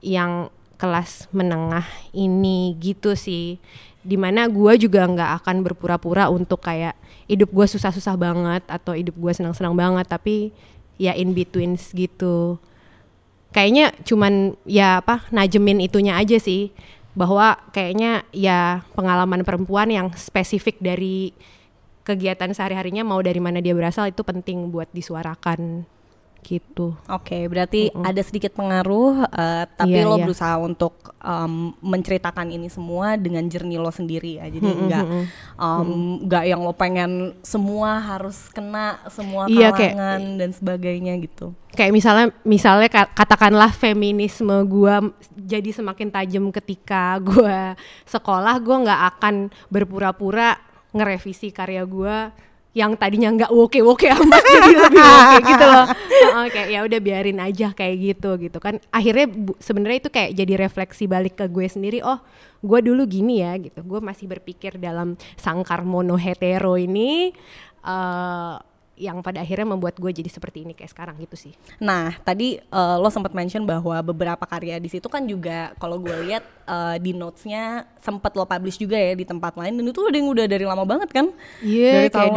yang 0.00 0.48
kelas 0.80 1.28
menengah 1.30 1.84
ini 2.16 2.76
gitu 2.80 3.12
sih. 3.12 3.60
Di 4.00 4.16
mana 4.16 4.48
gue 4.48 4.80
juga 4.80 5.04
nggak 5.04 5.44
akan 5.44 5.56
berpura-pura 5.60 6.32
untuk 6.32 6.64
kayak 6.64 6.96
hidup 7.28 7.52
gue 7.52 7.66
susah-susah 7.68 8.16
banget 8.16 8.64
atau 8.64 8.96
hidup 8.96 9.12
gue 9.14 9.32
senang-senang 9.36 9.76
banget 9.76 10.08
tapi 10.08 10.56
ya 10.96 11.12
in 11.12 11.36
between 11.36 11.76
gitu. 11.76 12.56
Kayaknya 13.52 13.92
cuman 14.08 14.56
ya 14.64 15.04
apa 15.04 15.28
najemin 15.28 15.84
itunya 15.84 16.16
aja 16.16 16.40
sih. 16.40 16.72
Bahwa 17.12 17.60
kayaknya 17.74 18.24
ya 18.32 18.86
pengalaman 18.96 19.44
perempuan 19.44 19.90
yang 19.92 20.14
spesifik 20.16 20.80
dari 20.80 21.34
kegiatan 22.06 22.50
sehari-harinya 22.56 23.04
mau 23.04 23.20
dari 23.20 23.38
mana 23.42 23.60
dia 23.60 23.76
berasal 23.76 24.08
itu 24.08 24.24
penting 24.24 24.72
buat 24.72 24.88
disuarakan 24.90 25.84
gitu. 26.42 26.96
Oke, 27.06 27.46
berarti 27.46 27.92
mm 27.92 28.00
-mm. 28.00 28.04
ada 28.08 28.22
sedikit 28.24 28.52
pengaruh, 28.56 29.28
uh, 29.28 29.64
tapi 29.76 30.00
yeah, 30.00 30.08
lo 30.08 30.16
yeah. 30.16 30.24
berusaha 30.26 30.56
untuk 30.58 31.14
um, 31.20 31.76
menceritakan 31.84 32.50
ini 32.50 32.66
semua 32.72 33.14
dengan 33.14 33.44
jernih 33.46 33.78
lo 33.78 33.92
sendiri 33.92 34.40
ya. 34.40 34.46
Jadi 34.48 34.66
mm 34.66 34.72
-hmm. 34.74 34.82
enggak 34.84 35.04
um, 35.60 35.88
enggak 36.26 36.44
yang 36.48 36.60
lo 36.64 36.72
pengen 36.74 37.36
semua 37.44 38.00
harus 38.00 38.48
kena 38.50 38.98
semua 39.12 39.46
kalangan 39.46 39.60
yeah, 39.60 39.72
kayak, 39.72 39.94
dan 40.40 40.50
sebagainya 40.50 41.12
gitu. 41.22 41.52
Kayak 41.70 41.92
misalnya 41.94 42.26
misalnya 42.42 42.88
katakanlah 43.14 43.70
feminisme 43.70 44.52
gue 44.66 44.94
jadi 45.38 45.70
semakin 45.70 46.08
tajam 46.10 46.44
ketika 46.50 47.16
gue 47.30 47.78
sekolah, 48.08 48.58
gue 48.58 48.76
nggak 48.88 49.02
akan 49.16 49.34
berpura-pura 49.70 50.58
ngerevisi 50.90 51.54
karya 51.54 51.86
gue 51.86 52.49
yang 52.70 52.94
tadinya 52.94 53.34
nggak 53.34 53.50
woke 53.50 53.80
woke 53.82 54.06
amat 54.06 54.42
jadi 54.54 54.70
lebih 54.78 55.02
woke 55.02 55.38
gitu 55.46 55.66
loh. 55.66 55.86
Uh, 56.20 56.46
kayak 56.52 56.68
ya 56.68 56.80
udah 56.84 57.00
biarin 57.00 57.40
aja 57.40 57.72
kayak 57.72 57.96
gitu 57.96 58.30
gitu 58.38 58.60
kan. 58.60 58.76
Akhirnya 58.92 59.24
sebenarnya 59.56 59.98
itu 60.04 60.10
kayak 60.12 60.30
jadi 60.36 60.52
refleksi 60.68 61.08
balik 61.08 61.40
ke 61.40 61.48
gue 61.48 61.64
sendiri 61.64 62.04
oh 62.04 62.20
gue 62.60 62.80
dulu 62.84 63.08
gini 63.08 63.40
ya 63.40 63.56
gitu. 63.56 63.80
Gue 63.82 64.04
masih 64.04 64.28
berpikir 64.28 64.76
dalam 64.76 65.16
sangkar 65.40 65.82
mono 65.82 66.20
hetero 66.20 66.76
ini 66.76 67.32
uh, 67.82 68.60
yang 69.00 69.24
pada 69.24 69.40
akhirnya 69.40 69.72
membuat 69.72 69.96
gue 69.96 70.12
jadi 70.12 70.28
seperti 70.28 70.68
ini 70.68 70.76
kayak 70.76 70.92
sekarang 70.92 71.16
gitu 71.16 71.40
sih. 71.40 71.56
Nah 71.80 72.12
tadi 72.20 72.60
uh, 72.68 73.00
lo 73.00 73.08
sempat 73.08 73.32
mention 73.32 73.64
bahwa 73.64 73.96
beberapa 74.04 74.44
karya 74.44 74.76
di 74.76 74.92
situ 74.92 75.08
kan 75.08 75.24
juga 75.24 75.72
kalau 75.80 75.96
gue 75.96 76.12
lihat 76.28 76.44
uh, 76.68 77.00
di 77.00 77.16
notesnya 77.16 77.88
sempat 78.04 78.36
lo 78.36 78.44
publish 78.44 78.76
juga 78.76 79.00
ya 79.00 79.16
di 79.16 79.24
tempat 79.24 79.56
lain 79.56 79.80
dan 79.80 79.84
itu 79.88 80.00
udah 80.04 80.18
yang 80.20 80.28
udah 80.28 80.44
dari 80.44 80.64
lama 80.68 80.84
banget 80.84 81.08
kan? 81.08 81.26
Iya 81.64 82.12
yeah, 82.12 82.12
kayak 82.12 82.36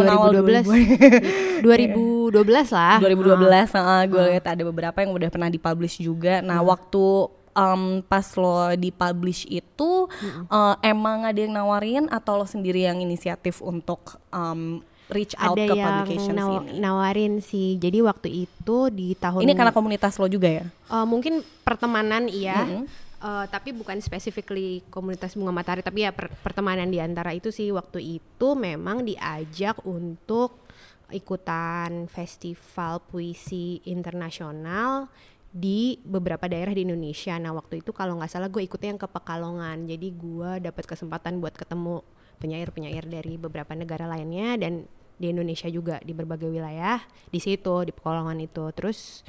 2012. 1.62 1.68
2012 1.68 2.32
lah. 2.80 2.98
2012 3.04 3.76
uh, 3.76 4.04
gue 4.08 4.24
lihat 4.32 4.46
ada 4.48 4.64
beberapa 4.64 4.98
yang 5.04 5.12
udah 5.12 5.28
pernah 5.28 5.52
dipublish 5.52 6.00
juga. 6.00 6.40
Nah 6.40 6.64
hmm. 6.64 6.72
waktu 6.72 7.06
um, 7.54 8.02
pas 8.06 8.26
lo 8.36 8.74
dipublish 8.76 9.46
itu 9.50 10.10
hmm. 10.10 10.50
uh, 10.50 10.76
emang 10.82 11.26
ada 11.26 11.40
yang 11.40 11.54
nawarin 11.54 12.06
atau 12.10 12.42
lo 12.42 12.46
sendiri 12.46 12.86
yang 12.86 13.00
inisiatif 13.00 13.62
untuk 13.62 14.18
um, 14.34 14.82
reach 15.14 15.38
out 15.38 15.56
ada 15.56 15.66
ke 15.70 15.76
yang 15.78 15.88
publication 16.04 16.36
naw 16.36 16.50
ini? 16.66 16.82
nawarin 16.82 17.34
sih. 17.40 17.78
Jadi 17.78 18.02
waktu 18.02 18.50
itu 18.50 18.78
di 18.90 19.14
tahun 19.14 19.46
ini 19.46 19.54
karena 19.54 19.72
komunitas 19.72 20.18
lo 20.18 20.28
juga 20.28 20.50
ya? 20.50 20.66
Uh, 20.90 21.06
mungkin 21.06 21.46
pertemanan 21.62 22.28
iya. 22.28 22.66
Mm 22.66 22.70
-hmm. 22.70 22.86
Uh, 23.24 23.48
tapi 23.48 23.72
bukan 23.72 24.04
specifically 24.04 24.84
komunitas 24.92 25.40
bunga 25.40 25.56
matahari 25.56 25.80
tapi 25.80 26.04
ya 26.04 26.12
per 26.12 26.28
pertemanan 26.44 26.92
di 26.92 27.00
antara 27.00 27.32
itu 27.32 27.56
sih 27.56 27.72
waktu 27.72 28.20
itu 28.20 28.48
memang 28.52 29.08
diajak 29.08 29.80
untuk 29.88 30.68
ikutan 31.08 32.12
festival 32.12 33.00
puisi 33.08 33.80
internasional 33.88 35.08
di 35.54 36.02
beberapa 36.02 36.50
daerah 36.50 36.74
di 36.74 36.82
Indonesia. 36.82 37.38
Nah 37.38 37.54
waktu 37.54 37.86
itu 37.86 37.94
kalau 37.94 38.18
nggak 38.18 38.32
salah 38.34 38.50
gue 38.50 38.66
ikutnya 38.66 38.98
yang 38.98 39.02
ke 39.02 39.06
Pekalongan. 39.06 39.86
Jadi 39.86 40.08
gue 40.18 40.52
dapat 40.66 40.84
kesempatan 40.90 41.38
buat 41.38 41.54
ketemu 41.54 42.02
penyair-penyair 42.42 43.06
dari 43.06 43.38
beberapa 43.38 43.72
negara 43.78 44.10
lainnya 44.10 44.58
dan 44.58 44.90
di 45.18 45.32
Indonesia 45.32 45.70
juga 45.70 46.02
di 46.02 46.12
berbagai 46.12 46.50
wilayah 46.50 47.02
di 47.30 47.40
situ 47.40 47.86
di 47.86 47.92
Pekalongan 47.94 48.40
itu 48.42 48.70
terus 48.74 49.22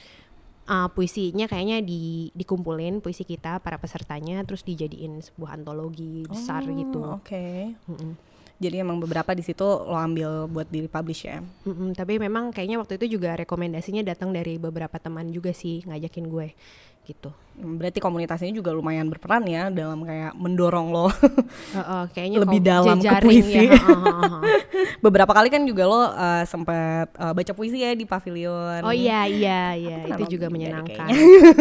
uh, 0.69 0.88
puisinya 0.93 1.47
kayaknya 1.49 1.85
di 1.85 2.33
dikumpulin 2.33 3.00
puisi 3.05 3.25
kita 3.25 3.61
para 3.61 3.76
pesertanya 3.76 4.41
terus 4.45 4.64
dijadiin 4.64 5.21
sebuah 5.21 5.61
antologi 5.61 6.25
besar 6.29 6.64
oh, 6.64 6.73
gitu. 6.73 7.00
Oke. 7.21 7.21
Okay. 7.25 7.59
Mm 7.88 7.97
-mm. 7.97 8.12
Jadi 8.55 8.76
emang 8.81 9.03
beberapa 9.03 9.35
di 9.35 9.43
situ 9.43 9.67
lo 9.67 9.99
ambil 9.99 10.47
buat 10.47 10.71
di 10.71 10.87
publish 10.87 11.26
ya. 11.26 11.43
Mm 11.43 11.75
-mm, 11.75 11.88
tapi 11.99 12.23
memang 12.23 12.55
kayaknya 12.55 12.79
waktu 12.79 12.97
itu 13.03 13.19
juga 13.19 13.35
rekomendasinya 13.35 14.07
datang 14.07 14.31
dari 14.31 14.57
beberapa 14.62 14.95
teman 14.97 15.35
juga 15.35 15.50
sih 15.50 15.83
ngajakin 15.85 16.26
gue 16.31 16.49
gitu. 17.04 17.30
Berarti 17.54 18.02
komunitas 18.02 18.42
ini 18.42 18.50
juga 18.50 18.75
lumayan 18.75 19.06
berperan 19.06 19.46
ya 19.46 19.70
dalam 19.70 20.02
kayak 20.02 20.34
mendorong 20.34 20.90
lo 20.90 21.06
uh, 21.06 21.11
uh, 21.78 22.04
kayaknya 22.11 22.42
lebih 22.42 22.61
dalam 22.64 22.99
ke 22.99 23.14
puisi. 23.23 23.70
Ya. 23.70 23.78
Uh, 23.78 23.92
uh, 23.94 24.11
uh. 24.11 24.40
Beberapa 24.99 25.30
kali 25.30 25.52
kan 25.54 25.62
juga 25.62 25.87
lo 25.87 26.00
uh, 26.02 26.42
sempat 26.49 27.14
uh, 27.14 27.30
baca 27.30 27.52
puisi 27.54 27.84
ya 27.84 27.94
di 27.94 28.08
pavilion. 28.08 28.82
Oh 28.82 28.90
iya 28.90 29.28
iya 29.30 29.76
iya 29.78 29.99
itu 30.11 30.34
juga 30.34 30.50
menyenangkan. 30.50 31.06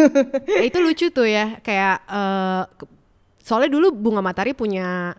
ya, 0.58 0.62
itu 0.66 0.78
lucu 0.82 1.06
tuh 1.14 1.28
ya 1.28 1.62
kayak 1.62 2.02
uh, 2.10 2.66
soalnya 3.44 3.70
dulu 3.70 3.94
bunga 3.94 4.24
matahari 4.24 4.56
punya 4.56 5.14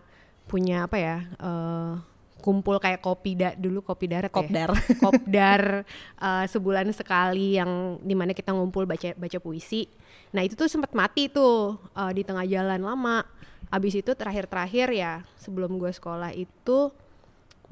punya 0.46 0.86
apa 0.86 0.96
ya 0.98 1.16
uh, 1.40 1.98
kumpul 2.46 2.78
kayak 2.78 3.02
kopi 3.02 3.34
da 3.34 3.58
dulu 3.58 3.82
kopi 3.82 4.06
darat 4.06 4.30
kopdar 4.30 4.70
ya? 4.70 5.02
kopdar 5.02 5.62
uh, 6.22 6.46
sebulan 6.46 6.94
sekali 6.94 7.58
yang 7.58 7.98
di 7.98 8.14
mana 8.14 8.30
kita 8.30 8.54
ngumpul 8.54 8.86
baca 8.86 9.18
baca 9.18 9.38
puisi 9.42 9.90
Nah 10.36 10.42
itu 10.42 10.52
tuh 10.52 10.68
sempat 10.68 10.92
mati 10.96 11.32
tuh 11.32 11.80
uh, 11.96 12.12
di 12.12 12.20
tengah 12.20 12.44
jalan 12.48 12.82
lama. 12.82 13.22
Abis 13.72 13.98
itu 13.98 14.14
terakhir-terakhir 14.14 14.92
ya 14.94 15.12
sebelum 15.40 15.80
gue 15.80 15.90
sekolah 15.90 16.36
itu 16.36 16.92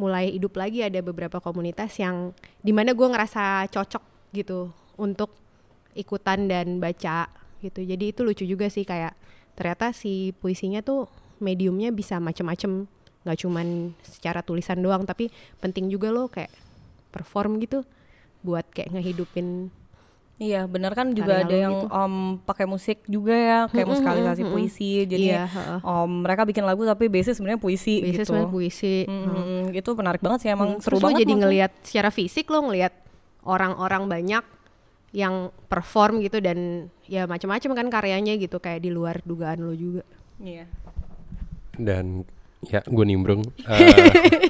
mulai 0.00 0.35
hidup 0.35 0.59
lagi 0.59 0.83
ada 0.83 0.99
beberapa 1.04 1.38
komunitas 1.38 1.95
yang 2.02 2.35
di 2.64 2.75
mana 2.75 2.97
gue 2.97 3.04
ngerasa 3.07 3.71
cocok 3.71 4.35
gitu 4.35 4.75
untuk 4.99 5.31
ikutan 5.95 6.50
dan 6.50 6.83
baca 6.83 7.31
gitu. 7.62 7.85
Jadi 7.85 8.11
itu 8.11 8.21
lucu 8.26 8.45
juga 8.49 8.66
sih 8.73 8.83
kayak 8.83 9.14
ternyata 9.54 9.95
si 9.95 10.35
puisinya 10.43 10.83
tuh 10.83 11.07
mediumnya 11.38 11.95
bisa 11.95 12.19
macem-macem 12.19 12.90
nggak 13.25 13.38
cuman 13.40 13.97
secara 14.04 14.45
tulisan 14.45 14.81
doang 14.85 15.09
tapi 15.09 15.33
penting 15.59 15.88
juga 15.88 16.12
loh 16.12 16.28
kayak 16.28 16.52
perform 17.09 17.57
gitu 17.59 17.83
buat 18.45 18.69
kayak 18.71 18.93
ngehidupin 18.93 19.73
Iya, 20.35 20.66
benar 20.66 20.99
kan 20.99 21.14
juga 21.14 21.47
ada 21.47 21.54
yang 21.54 21.87
gitu. 21.87 21.95
um, 21.95 22.43
pakai 22.43 22.66
musik 22.66 23.07
juga 23.07 23.31
ya, 23.38 23.61
kayak 23.71 23.87
musikalisasi 23.87 24.43
hmm, 24.43 24.50
puisi. 24.50 25.07
Jadi 25.07 25.31
iya, 25.31 25.47
um, 25.78 26.26
mereka 26.26 26.43
bikin 26.43 26.66
lagu 26.66 26.83
tapi 26.83 27.07
base 27.07 27.38
sebenarnya 27.38 27.62
puisi 27.62 28.02
base 28.02 28.26
gitu. 28.26 28.50
puisi. 28.50 29.07
Hmm, 29.07 29.31
hmm. 29.31 29.78
Itu 29.78 29.95
menarik 29.95 30.19
banget 30.19 30.43
sih 30.43 30.50
emang 30.50 30.78
hmm, 30.78 30.83
seru 30.83 30.99
banget. 30.99 31.23
jadi 31.23 31.33
ngelihat 31.38 31.73
secara 31.87 32.11
fisik 32.11 32.50
lo 32.50 32.66
ngelihat 32.66 32.90
orang-orang 33.47 34.11
banyak 34.11 34.45
yang 35.14 35.54
perform 35.71 36.19
gitu 36.19 36.43
dan 36.43 36.90
ya 37.07 37.31
macam-macam 37.31 37.71
kan 37.71 37.87
karyanya 37.87 38.35
gitu 38.35 38.59
kayak 38.59 38.83
di 38.83 38.90
luar 38.90 39.23
dugaan 39.23 39.62
lo 39.62 39.71
juga. 39.71 40.02
Iya. 40.43 40.66
Dan 41.78 42.26
ya 42.68 42.80
gue 42.85 43.04
nimbrung 43.04 43.42
uh, 43.64 43.78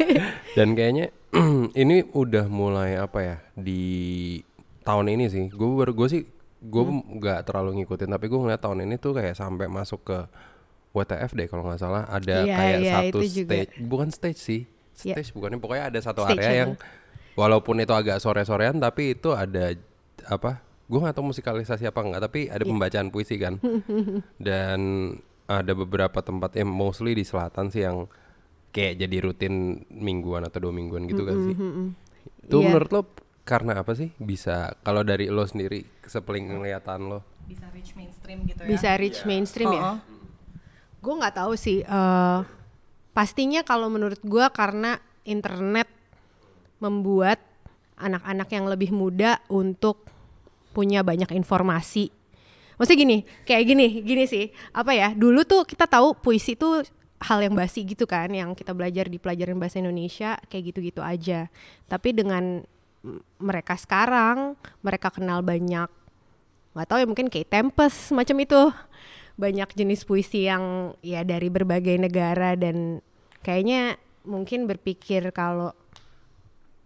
dan 0.56 0.75
kayaknya 0.78 1.11
ini 1.83 2.06
udah 2.14 2.47
mulai 2.47 2.99
apa 2.99 3.18
ya 3.21 3.37
di 3.59 3.83
tahun 4.85 5.11
ini 5.16 5.25
sih 5.30 5.44
gue 5.50 5.66
baru 5.66 5.92
gue 5.97 6.09
sih 6.11 6.23
gue 6.64 6.83
hmm. 6.83 7.21
nggak 7.21 7.38
hmm. 7.42 7.47
terlalu 7.49 7.71
ngikutin 7.83 8.11
tapi 8.11 8.26
gue 8.30 8.40
ngeliat 8.40 8.61
tahun 8.62 8.88
ini 8.88 8.94
tuh 8.97 9.12
kayak 9.16 9.37
sampai 9.37 9.66
masuk 9.68 10.00
ke 10.04 10.18
WTF 10.94 11.30
deh 11.35 11.47
kalau 11.50 11.66
nggak 11.66 11.80
salah 11.83 12.06
ada 12.06 12.47
yeah, 12.47 12.56
kayak 12.56 12.78
yeah, 12.80 12.94
satu 12.94 13.18
stage 13.26 13.35
juga. 13.35 13.54
bukan 13.83 14.09
stage 14.14 14.40
sih 14.40 14.62
iya. 15.02 15.18
stage 15.18 15.30
yeah. 15.33 15.37
bukannya 15.37 15.59
pokoknya 15.59 15.85
ada 15.90 16.00
satu 16.00 16.23
stage 16.23 16.38
area 16.38 16.61
yang 16.64 16.71
walaupun 17.35 17.83
itu 17.83 17.90
agak 17.90 18.23
sore-sorean 18.23 18.78
tapi 18.78 19.18
itu 19.18 19.35
ada 19.35 19.75
apa 20.30 20.62
gue 20.87 20.99
nggak 21.00 21.16
tahu 21.18 21.35
musikalisasi 21.35 21.85
apa 21.90 22.00
enggak 22.00 22.23
tapi 22.30 22.40
ada 22.47 22.62
yeah. 22.62 22.71
pembacaan 22.71 23.09
puisi 23.11 23.37
kan 23.37 23.59
dan 24.47 24.80
ada 25.44 25.72
beberapa 25.76 26.24
tempat 26.24 26.56
yang 26.56 26.72
mostly 26.72 27.12
di 27.12 27.24
selatan 27.24 27.68
sih 27.68 27.84
yang 27.84 28.08
kayak 28.74 28.98
jadi 29.00 29.16
rutin 29.28 29.84
mingguan 29.92 30.42
atau 30.48 30.68
dua 30.68 30.72
mingguan 30.74 31.06
gitu 31.06 31.22
mm 31.22 31.28
-hmm. 31.28 31.40
kan 31.40 31.46
sih 31.46 31.54
itu 32.44 32.56
yeah. 32.60 32.64
menurut 32.68 32.90
lo 32.92 33.02
karena 33.44 33.84
apa 33.84 33.92
sih? 33.92 34.08
Bisa 34.16 34.72
kalau 34.80 35.04
dari 35.04 35.28
lo 35.28 35.44
sendiri 35.44 35.84
sepeling 36.04 36.48
kelihatan 36.48 37.12
lo. 37.12 37.20
bisa 37.44 37.68
reach 37.76 37.92
mainstream 37.92 38.48
gitu 38.48 38.64
ya? 38.64 38.68
Bisa 38.72 38.90
reach 38.96 39.20
mainstream 39.28 39.68
ya? 39.68 39.80
Oh, 39.84 39.88
oh. 39.92 39.98
gue 41.04 41.14
nggak 41.20 41.36
tahu 41.36 41.52
sih 41.60 41.84
eh, 41.84 42.40
pastinya 43.12 43.60
kalau 43.68 43.92
menurut 43.92 44.16
gue 44.24 44.46
karena 44.48 44.96
internet 45.28 45.84
membuat 46.80 47.36
anak-anak 48.00 48.48
yang 48.48 48.64
lebih 48.64 48.96
muda 48.96 49.44
untuk 49.52 50.08
punya 50.72 51.04
banyak 51.04 51.36
informasi 51.36 52.08
maksudnya 52.76 52.99
gini 53.07 53.19
kayak 53.47 53.64
gini 53.66 53.87
gini 54.02 54.25
sih. 54.26 54.50
Apa 54.75 54.93
ya 54.95 55.12
dulu 55.14 55.43
tuh 55.47 55.62
kita 55.66 55.87
tahu 55.87 56.14
puisi 56.19 56.59
itu 56.59 56.83
hal 57.25 57.38
yang 57.40 57.57
basi 57.57 57.87
gitu 57.88 58.04
kan 58.04 58.28
yang 58.28 58.52
kita 58.52 58.76
belajar 58.76 59.09
di 59.09 59.16
pelajaran 59.16 59.57
bahasa 59.57 59.81
Indonesia 59.81 60.37
kayak 60.50 60.75
gitu-gitu 60.75 61.00
aja. 61.00 61.49
Tapi 61.88 62.12
dengan 62.12 62.64
mereka 63.40 63.76
sekarang 63.76 64.57
mereka 64.81 65.12
kenal 65.12 65.45
banyak 65.45 65.88
nggak 66.75 66.88
tahu 66.90 66.99
ya 66.99 67.07
mungkin 67.07 67.28
kayak 67.31 67.49
Tempest 67.50 68.12
macam 68.12 68.37
itu. 68.40 68.62
Banyak 69.35 69.75
jenis 69.75 70.07
puisi 70.07 70.47
yang 70.47 70.95
ya 71.02 71.26
dari 71.26 71.50
berbagai 71.50 71.99
negara 71.99 72.54
dan 72.54 73.02
kayaknya 73.43 73.99
mungkin 74.23 74.71
berpikir 74.71 75.35
kalau 75.35 75.75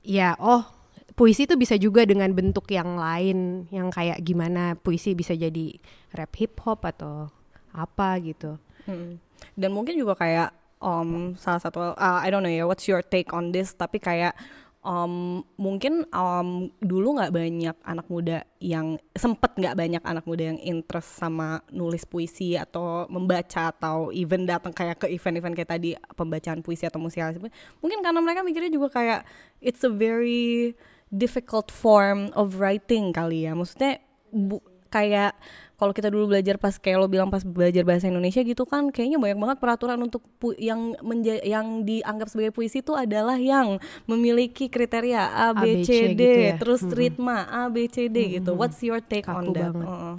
ya 0.01 0.33
oh 0.41 0.78
puisi 1.19 1.51
itu 1.51 1.59
bisa 1.59 1.75
juga 1.75 2.07
dengan 2.07 2.31
bentuk 2.31 2.71
yang 2.71 2.95
lain 2.95 3.67
yang 3.75 3.91
kayak 3.91 4.23
gimana 4.23 4.79
puisi 4.79 5.19
bisa 5.19 5.35
jadi 5.35 5.75
rap 6.15 6.31
hip 6.39 6.55
hop 6.63 6.87
atau 6.87 7.27
apa 7.75 8.23
gitu. 8.23 8.55
Hmm. 8.87 9.19
Dan 9.59 9.75
mungkin 9.75 9.99
juga 9.99 10.15
kayak 10.15 10.55
um, 10.79 11.35
salah 11.35 11.59
satu 11.59 11.99
uh, 11.99 12.23
I 12.23 12.31
don't 12.31 12.47
know 12.47 12.55
ya 12.55 12.71
what's 12.71 12.87
your 12.87 13.03
take 13.03 13.35
on 13.35 13.51
this? 13.51 13.75
Tapi 13.75 13.99
kayak 13.99 14.39
um, 14.87 15.43
mungkin 15.59 16.07
um, 16.15 16.71
dulu 16.79 17.19
nggak 17.19 17.35
banyak 17.35 17.77
anak 17.83 18.07
muda 18.07 18.47
yang 18.63 18.95
sempet 19.19 19.59
nggak 19.59 19.75
banyak 19.75 20.03
anak 20.07 20.23
muda 20.23 20.55
yang 20.55 20.61
interest 20.63 21.19
sama 21.19 21.67
nulis 21.75 22.07
puisi 22.07 22.55
atau 22.55 23.11
membaca 23.11 23.75
atau 23.75 24.15
even 24.15 24.47
datang 24.47 24.71
kayak 24.71 25.03
ke 25.03 25.07
event-event 25.11 25.55
kayak 25.59 25.71
tadi 25.71 25.91
pembacaan 26.15 26.63
puisi 26.63 26.87
atau 26.87 27.03
musikalisasi 27.03 27.43
mungkin 27.83 27.99
karena 28.07 28.21
mereka 28.23 28.41
mikirnya 28.47 28.71
juga 28.71 28.89
kayak 28.95 29.21
it's 29.59 29.83
a 29.83 29.91
very 29.91 30.73
difficult 31.09 31.73
form 31.73 32.29
of 32.37 32.61
writing 32.61 33.13
kali 33.13 33.49
ya 33.49 33.57
maksudnya 33.57 34.01
bu, 34.29 34.61
kayak 34.89 35.37
kalau 35.79 35.95
kita 35.95 36.11
dulu 36.11 36.35
belajar 36.35 36.59
pas 36.59 36.75
kayak 36.75 36.99
lo 36.99 37.07
bilang 37.07 37.31
pas 37.31 37.47
belajar 37.47 37.87
bahasa 37.87 38.11
Indonesia 38.11 38.43
gitu 38.43 38.67
kan 38.67 38.91
kayaknya 38.91 39.21
banyak 39.21 39.39
banget 39.39 39.59
peraturan 39.63 40.01
untuk 40.03 40.27
pu- 40.43 40.59
yang 40.59 40.99
menja- 41.07 41.45
yang 41.45 41.87
dianggap 41.87 42.27
sebagai 42.27 42.51
puisi 42.51 42.83
itu 42.83 42.99
adalah 42.99 43.39
yang 43.39 43.79
memiliki 44.11 44.67
kriteria 44.67 45.23
A 45.39 45.55
B 45.55 45.87
C 45.87 46.13
D 46.13 46.19
gitu 46.19 46.41
ya. 46.51 46.55
terus 46.59 46.83
ritma 46.89 47.47
A 47.47 47.71
B 47.71 47.87
C 47.87 48.11
D 48.11 48.41
gitu 48.41 48.59
what's 48.59 48.83
your 48.83 48.99
take 48.99 49.29
on 49.31 49.49
Kaku 49.49 49.53
that 49.55 49.71
banget. 49.71 49.87
Heeh. 49.87 50.15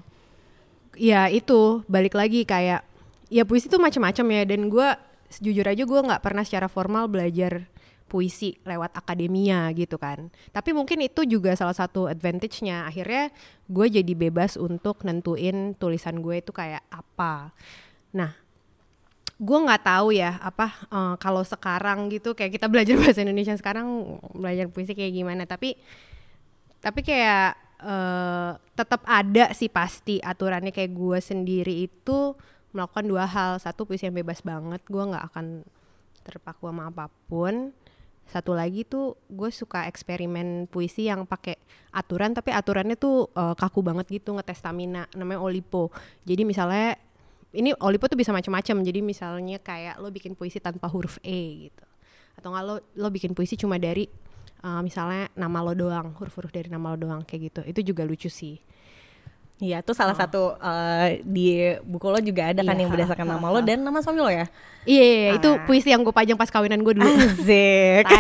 ya 1.00 1.22
itu 1.28 1.84
balik 1.92 2.16
lagi 2.16 2.48
kayak 2.48 2.88
ya 3.28 3.44
puisi 3.44 3.68
itu 3.68 3.78
macam-macam 3.78 4.26
ya 4.32 4.42
dan 4.48 4.62
gue 4.72 4.88
jujur 5.44 5.66
aja 5.68 5.84
gue 5.86 6.00
nggak 6.08 6.24
pernah 6.24 6.42
secara 6.48 6.72
formal 6.72 7.06
belajar 7.12 7.68
puisi 8.10 8.58
lewat 8.66 8.98
akademia 8.98 9.70
gitu 9.78 10.02
kan. 10.02 10.34
Tapi 10.50 10.74
mungkin 10.74 11.06
itu 11.06 11.22
juga 11.30 11.54
salah 11.54 11.78
satu 11.78 12.10
advantage-nya. 12.10 12.90
Akhirnya 12.90 13.30
gue 13.70 13.86
jadi 14.02 14.14
bebas 14.18 14.58
untuk 14.58 15.06
nentuin 15.06 15.78
tulisan 15.78 16.26
gue 16.26 16.42
itu 16.42 16.50
kayak 16.50 16.82
apa. 16.90 17.54
Nah 18.18 18.34
gue 19.40 19.60
nggak 19.64 19.84
tahu 19.88 20.12
ya 20.12 20.36
apa 20.44 20.68
eh, 20.92 21.16
kalau 21.22 21.46
sekarang 21.46 22.12
gitu 22.12 22.36
kayak 22.36 22.60
kita 22.60 22.68
belajar 22.68 22.98
bahasa 23.02 23.24
Indonesia 23.24 23.56
sekarang 23.56 24.20
belajar 24.34 24.66
puisi 24.74 24.98
kayak 24.98 25.14
gimana. 25.14 25.46
Tapi 25.46 25.78
tapi 26.82 27.06
kayak 27.06 27.54
eh, 27.86 28.52
tetap 28.74 29.06
ada 29.06 29.54
sih 29.54 29.70
pasti 29.70 30.18
aturannya. 30.18 30.74
Kayak 30.74 30.98
gue 30.98 31.20
sendiri 31.22 31.86
itu 31.86 32.34
melakukan 32.74 33.06
dua 33.06 33.30
hal. 33.30 33.62
Satu 33.62 33.86
puisi 33.86 34.10
yang 34.10 34.18
bebas 34.18 34.42
banget. 34.42 34.82
Gue 34.90 35.06
nggak 35.06 35.26
akan 35.30 35.62
terpaku 36.30 36.70
sama 36.70 36.94
apa 36.94 37.10
pun 37.26 37.74
satu 38.30 38.54
lagi 38.54 38.86
tuh 38.86 39.18
gue 39.26 39.50
suka 39.50 39.90
eksperimen 39.90 40.70
puisi 40.70 41.10
yang 41.10 41.26
pakai 41.26 41.58
aturan 41.90 42.38
tapi 42.38 42.54
aturannya 42.54 42.94
tuh 42.94 43.34
eh, 43.34 43.56
kaku 43.58 43.82
banget 43.82 44.06
gitu 44.22 44.38
ngetes 44.38 44.62
stamina 44.62 45.10
namanya 45.18 45.42
Olipo. 45.42 45.90
Jadi 46.30 46.46
misalnya 46.46 46.96
ini 47.58 47.74
Olipo 47.82 48.06
tuh 48.06 48.16
bisa 48.16 48.30
macam-macam 48.30 48.86
jadi 48.86 49.02
misalnya 49.02 49.58
kayak 49.58 49.98
lo 49.98 50.14
bikin 50.14 50.38
puisi 50.38 50.62
tanpa 50.62 50.86
huruf 50.86 51.18
e 51.26 51.68
gitu. 51.68 51.86
Atau 52.38 52.54
nggak 52.54 52.64
lo 52.70 52.76
lo 53.02 53.08
bikin 53.10 53.34
puisi 53.34 53.58
cuma 53.58 53.82
dari 53.82 54.06
eh, 54.62 54.82
misalnya 54.86 55.34
nama 55.34 55.66
lo 55.66 55.74
doang 55.74 56.14
huruf-huruf 56.14 56.54
dari 56.54 56.70
nama 56.70 56.94
lo 56.94 56.98
doang 57.02 57.26
kayak 57.26 57.42
gitu. 57.50 57.62
Itu 57.66 57.82
juga 57.82 58.06
lucu 58.06 58.30
sih 58.30 58.62
Iya, 59.60 59.84
itu 59.84 59.92
salah 59.92 60.16
satu 60.16 60.56
eh, 60.56 61.20
di 61.22 61.60
buku 61.84 62.08
lo 62.08 62.20
juga 62.20 62.48
ada 62.48 62.60
kan 62.60 62.72
Iya, 62.72 62.80
yang 62.80 62.90
berdasarkan 62.90 63.28
nama 63.28 63.48
lo 63.50 63.60
dan 63.60 63.80
nama 63.80 64.00
suami 64.00 64.18
lo 64.18 64.32
ya. 64.32 64.48
iya 64.84 65.04
iya, 65.04 65.18
iya, 65.20 65.32
itu 65.36 65.50
Ah. 65.52 65.60
puisi 65.68 65.92
yang 65.92 66.00
gue 66.00 66.16
pajang 66.16 66.34
pas 66.34 66.48
kawinan 66.48 66.80
gue 66.80 66.96
dulu 66.96 67.04
Asik. 67.06 68.08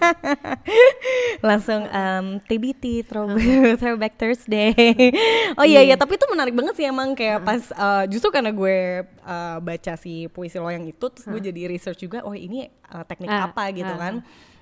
Langsung 1.42 1.82
um, 1.84 2.26
TBT 2.40 3.02
throwback, 3.80 4.14
Thursday. 4.14 4.70
oh 5.56 5.64
iya 5.64 5.82
iya, 5.82 5.96
tapi 5.96 6.14
itu 6.14 6.26
menarik 6.28 6.54
banget 6.54 6.74
sih 6.76 6.86
emang 6.86 7.12
kayak 7.12 7.42
pas 7.42 7.62
uh, 7.72 8.04
justru 8.06 8.30
karena 8.30 8.50
gue 8.50 8.78
uh, 9.20 9.58
baca 9.58 9.92
si 9.96 10.28
puisi 10.28 10.56
lo 10.56 10.68
yang 10.68 10.84
itu 10.84 11.02
terus 11.02 11.26
gue 11.26 11.40
jadi 11.42 11.66
research 11.66 12.00
juga 12.00 12.22
oh 12.22 12.32
ini 12.32 12.68
uh, 12.88 13.02
teknik 13.02 13.26
Ah, 13.26 13.48
apa 13.48 13.70
gitu 13.72 13.88
ah, 13.88 13.98
kan. 13.98 14.14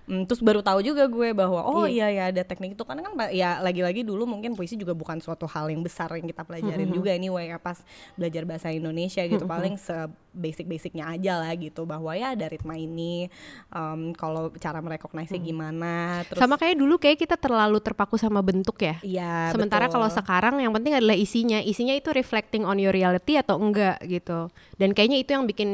Hmm, 0.08 0.24
terus 0.24 0.40
baru 0.40 0.64
tahu 0.64 0.80
juga 0.80 1.04
gue 1.04 1.36
bahwa 1.36 1.60
oh 1.68 1.84
iya. 1.84 2.08
ya 2.08 2.24
ada 2.32 2.40
teknik 2.40 2.72
itu. 2.72 2.82
Karena 2.88 3.04
kan 3.04 3.12
pa- 3.12 3.28
ya 3.28 3.60
lagi-lagi 3.60 4.08
dulu 4.08 4.24
mungkin 4.24 4.56
puisi 4.56 4.80
juga 4.80 4.96
bukan 4.96 5.20
suatu 5.20 5.44
hal 5.44 5.68
yang 5.68 5.84
besar 5.84 6.08
yang 6.16 6.24
kita 6.24 6.48
pelajarin 6.48 6.88
juga 6.88 7.12
anyway 7.12 7.52
ya 7.52 7.60
pas 7.60 7.76
belajar 8.16 8.48
bahasa 8.48 8.72
Indonesia 8.72 9.20
gitu. 9.28 9.44
Paling 9.44 9.76
se 9.76 10.08
basic-basicnya 10.32 11.04
aja 11.18 11.42
lah 11.42 11.50
gitu 11.58 11.82
bahwa 11.82 12.14
ya 12.14 12.32
ada 12.32 12.46
ritma 12.46 12.78
ini 12.78 13.26
um, 13.74 14.14
kalau 14.14 14.54
cara 14.54 14.78
merecognize 14.78 15.34
gimana 15.34 16.22
terus 16.30 16.38
sama 16.38 16.54
kayak 16.54 16.78
dulu 16.78 16.94
kayak 16.94 17.18
kita 17.18 17.34
terlalu 17.34 17.82
terpaku 17.82 18.14
sama 18.16 18.38
bentuk 18.40 18.78
ya. 18.80 18.96
Iya, 19.02 19.50
Sementara 19.52 19.90
kalau 19.90 20.06
sekarang 20.08 20.62
yang 20.62 20.72
penting 20.72 20.96
adalah 20.96 21.18
isinya. 21.18 21.58
Isinya 21.60 21.92
itu 21.92 22.14
reflecting 22.14 22.64
on 22.64 22.80
your 22.80 22.94
reality 22.94 23.36
atau 23.36 23.60
enggak 23.60 24.00
gitu. 24.06 24.48
Dan 24.80 24.94
kayaknya 24.96 25.20
itu 25.20 25.36
yang 25.36 25.44
bikin 25.44 25.70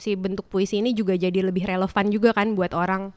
si 0.00 0.16
bentuk 0.16 0.48
puisi 0.50 0.80
ini 0.80 0.96
juga 0.96 1.14
jadi 1.14 1.44
lebih 1.44 1.68
relevan 1.68 2.06
juga 2.10 2.34
kan 2.34 2.56
buat 2.58 2.74
orang. 2.74 3.14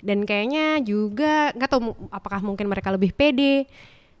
Dan 0.00 0.24
kayaknya 0.24 0.80
juga 0.80 1.52
nggak 1.56 1.70
tahu 1.70 1.80
apakah 2.12 2.40
mungkin 2.40 2.66
mereka 2.68 2.92
lebih 2.92 3.12
pede. 3.12 3.68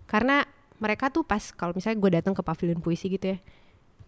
Karena 0.04 0.44
mereka 0.80 1.12
tuh 1.12 1.24
pas 1.24 1.52
kalau 1.52 1.76
misalnya 1.76 1.98
gue 2.00 2.10
datang 2.20 2.32
ke 2.32 2.40
pavilion 2.40 2.80
puisi 2.80 3.12
gitu 3.12 3.36
ya 3.36 3.38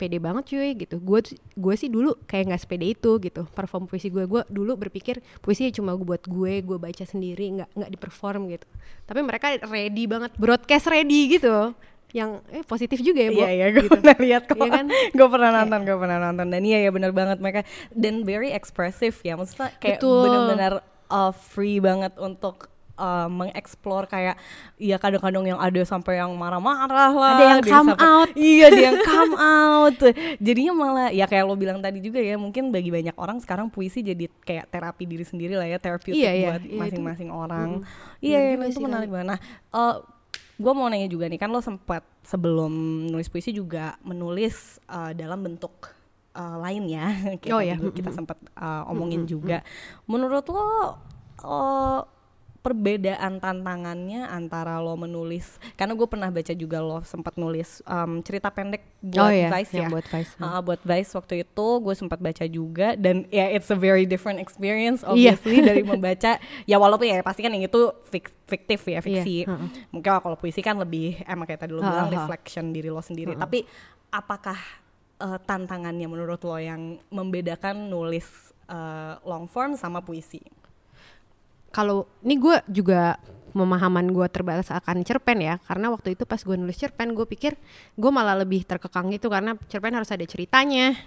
pede 0.03 0.19
banget 0.19 0.45
cuy 0.51 0.75
gitu. 0.75 0.99
Gue 0.99 1.23
gue 1.55 1.75
sih 1.79 1.87
dulu 1.87 2.19
kayak 2.27 2.51
nggak 2.51 2.63
sepede 2.67 2.87
itu 2.91 3.11
gitu. 3.23 3.47
Perform 3.47 3.87
puisi 3.87 4.11
gue 4.11 4.27
gue 4.27 4.43
dulu 4.51 4.75
berpikir 4.75 5.23
puisi 5.39 5.71
cuma 5.71 5.95
buat 5.95 6.27
gue 6.27 6.59
gue 6.65 6.79
baca 6.81 7.05
sendiri 7.07 7.63
nggak 7.63 7.71
nggak 7.79 7.91
di 7.95 7.99
perform 8.01 8.51
gitu. 8.51 8.67
Tapi 9.07 9.21
mereka 9.23 9.55
ready 9.71 10.11
banget 10.11 10.35
broadcast 10.35 10.91
ready 10.91 11.39
gitu. 11.39 11.71
Yang 12.13 12.45
eh 12.53 12.65
positif 12.67 12.99
juga 13.01 13.25
ya 13.25 13.31
Bo 13.33 13.41
Iya 13.41 13.51
iya 13.55 13.67
gue 13.73 13.85
gitu. 13.87 13.95
pernah 13.95 14.17
lihat 14.19 14.43
kok. 14.51 14.59
Iya 14.59 14.71
kan? 14.75 14.87
Gue 14.91 15.29
pernah 15.31 15.51
nonton 15.63 15.81
Gue 15.87 15.97
pernah 15.97 16.19
nonton. 16.19 16.47
Dan 16.51 16.63
iya 16.67 16.79
ya 16.83 16.91
benar 16.91 17.13
banget 17.15 17.39
mereka. 17.39 17.61
Dan 17.95 18.27
very 18.27 18.51
expressive 18.51 19.15
ya 19.23 19.39
Maksudnya 19.39 19.71
kayak 19.79 20.03
benar-benar 20.03 20.73
uh, 21.12 21.29
free 21.31 21.77
banget 21.77 22.16
untuk 22.16 22.66
uh, 22.94 23.29
mengeksplor 23.29 24.05
kayak 24.05 24.40
ya 24.77 24.96
kadang-kadang 24.96 25.44
yang 25.46 25.61
ada 25.61 25.81
sampai 25.83 26.16
yang 26.16 26.33
marah-marah 26.33 26.88
lah 27.12 27.31
Ada 27.37 27.44
yang 27.51 27.61
come 27.62 27.72
sampai- 27.92 28.01
out. 28.03 28.29
iya 28.35 28.64
ada 28.66 28.81
yang 28.83 28.98
come 29.03 29.35
out. 29.37 29.98
Jadinya 30.38 30.72
malah 30.72 31.09
ya 31.09 31.25
kayak 31.25 31.44
lo 31.44 31.55
bilang 31.55 31.79
tadi 31.79 32.01
juga 32.01 32.18
ya 32.18 32.37
mungkin 32.37 32.72
bagi 32.72 32.88
banyak 32.88 33.14
orang 33.14 33.38
sekarang 33.38 33.68
puisi 33.68 34.01
jadi 34.01 34.29
kayak 34.42 34.68
terapi 34.68 35.05
diri 35.05 35.22
sendiri 35.22 35.55
lah 35.55 35.66
ya 35.66 35.77
terapi 35.77 36.11
Iya, 36.11 36.31
iya. 36.33 36.48
buat 36.48 36.62
Iya, 36.62 36.79
masing-masing 36.79 37.29
orang. 37.29 37.68
Iya 38.18 38.38
Benar 38.38 38.48
iya, 38.48 38.55
juga 38.55 38.64
itu 38.64 38.72
sih, 38.75 38.85
menarik 38.85 39.09
banget. 39.09 39.29
Nah 39.29 39.38
gue 40.53 40.72
mau 40.72 40.87
nanya 40.87 41.09
juga 41.09 41.27
nih 41.27 41.37
kan 41.37 41.51
lo 41.51 41.59
sempat 41.59 42.07
sebelum 42.22 42.70
nulis 43.09 43.27
puisi 43.27 43.51
juga 43.51 43.98
menulis 44.01 44.79
uh, 44.87 45.11
dalam 45.11 45.42
bentuk 45.42 45.90
uh, 46.33 46.57
lain 46.61 46.85
ya. 46.87 47.07
Kita, 47.42 47.53
Oh, 47.53 47.61
ya. 47.61 47.75
juga- 47.75 47.95
kita 47.95 48.11
sempat 48.11 48.37
uh, 48.55 48.85
omongin 48.87 49.25
juga. 49.25 49.61
Menurut 50.05 50.45
lo 50.47 50.62
uh, 51.42 52.01
perbedaan 52.62 53.42
tantangannya 53.42 54.23
antara 54.25 54.79
lo 54.79 54.95
menulis 54.95 55.42
karena 55.75 55.92
gue 55.92 56.07
pernah 56.07 56.31
baca 56.31 56.55
juga 56.55 56.79
lo 56.79 57.03
sempat 57.03 57.35
nulis 57.35 57.83
um, 57.85 58.23
cerita 58.23 58.55
pendek 58.55 58.87
buat 59.03 59.18
Oh, 59.18 59.31
iya, 59.35 59.51
Vice 59.51 59.75
ya? 59.75 59.90
buat 59.90 60.07
Vice. 60.07 60.38
Uh, 60.38 60.62
buat 60.62 60.79
Vice 60.81 61.11
waktu 61.12 61.42
itu 61.42 61.66
gue 61.81 61.90
sempat 61.92 62.23
baca 62.23 62.47
juga 62.47 62.95
dan 62.95 63.27
ya 63.29 63.51
it's 63.51 63.66
a 63.66 63.75
very 63.75 64.07
different 64.07 64.38
experience 64.38 65.03
Iya. 65.03 65.35
obviously 65.35 65.59
dari 65.61 65.83
membaca. 65.83 66.38
Ya 66.62 66.79
walaupun 66.79 67.03
ya 67.05 67.18
pasti 67.21 67.42
kan 67.42 67.51
yang 67.51 67.66
itu 67.66 67.83
fik- 68.07 68.31
fiktif 68.47 68.87
ya 68.87 69.03
fiksi. 69.03 69.42
Iya, 69.42 69.51
heeh. 69.51 69.68
mungkin 69.90 70.11
kalau 70.14 70.38
puisi 70.38 70.62
kan 70.62 70.79
lebih 70.79 71.18
emang 71.27 71.45
kayak 71.45 71.66
tadi 71.66 71.75
lo 71.75 71.83
Ha, 71.83 71.90
bilang 71.90 72.07
ha. 72.07 72.14
reflection 72.14 72.71
diri 72.71 72.95
lo 72.95 73.03
sendiri. 73.03 73.35
Tapi 73.35 73.66
apakah 74.09 74.55
uh, 75.23 75.39
tantangannya 75.39 76.11
menurut 76.11 76.43
lo 76.43 76.59
yang 76.59 76.99
membedakan 77.15 77.87
nulis 77.87 78.27
uh, 78.67 79.23
long 79.23 79.47
form 79.47 79.79
sama 79.79 80.03
puisi? 80.03 80.43
Kalau 81.71 82.11
ini 82.27 82.37
gue 82.37 82.59
juga 82.69 83.17
pemahaman 83.55 84.11
gue 84.11 84.27
terbatas 84.33 84.73
akan 84.73 85.05
cerpen 85.05 85.39
ya 85.45 85.61
karena 85.69 85.93
waktu 85.93 86.17
itu 86.17 86.25
pas 86.25 86.41
gue 86.41 86.57
nulis 86.57 86.77
cerpen 86.77 87.13
gue 87.13 87.29
pikir 87.29 87.53
gue 88.01 88.11
malah 88.11 88.37
lebih 88.37 88.65
terkekang 88.65 89.13
gitu 89.13 89.29
karena 89.29 89.55
cerpen 89.71 89.95
harus 89.95 90.11
ada 90.11 90.27
ceritanya. 90.27 90.93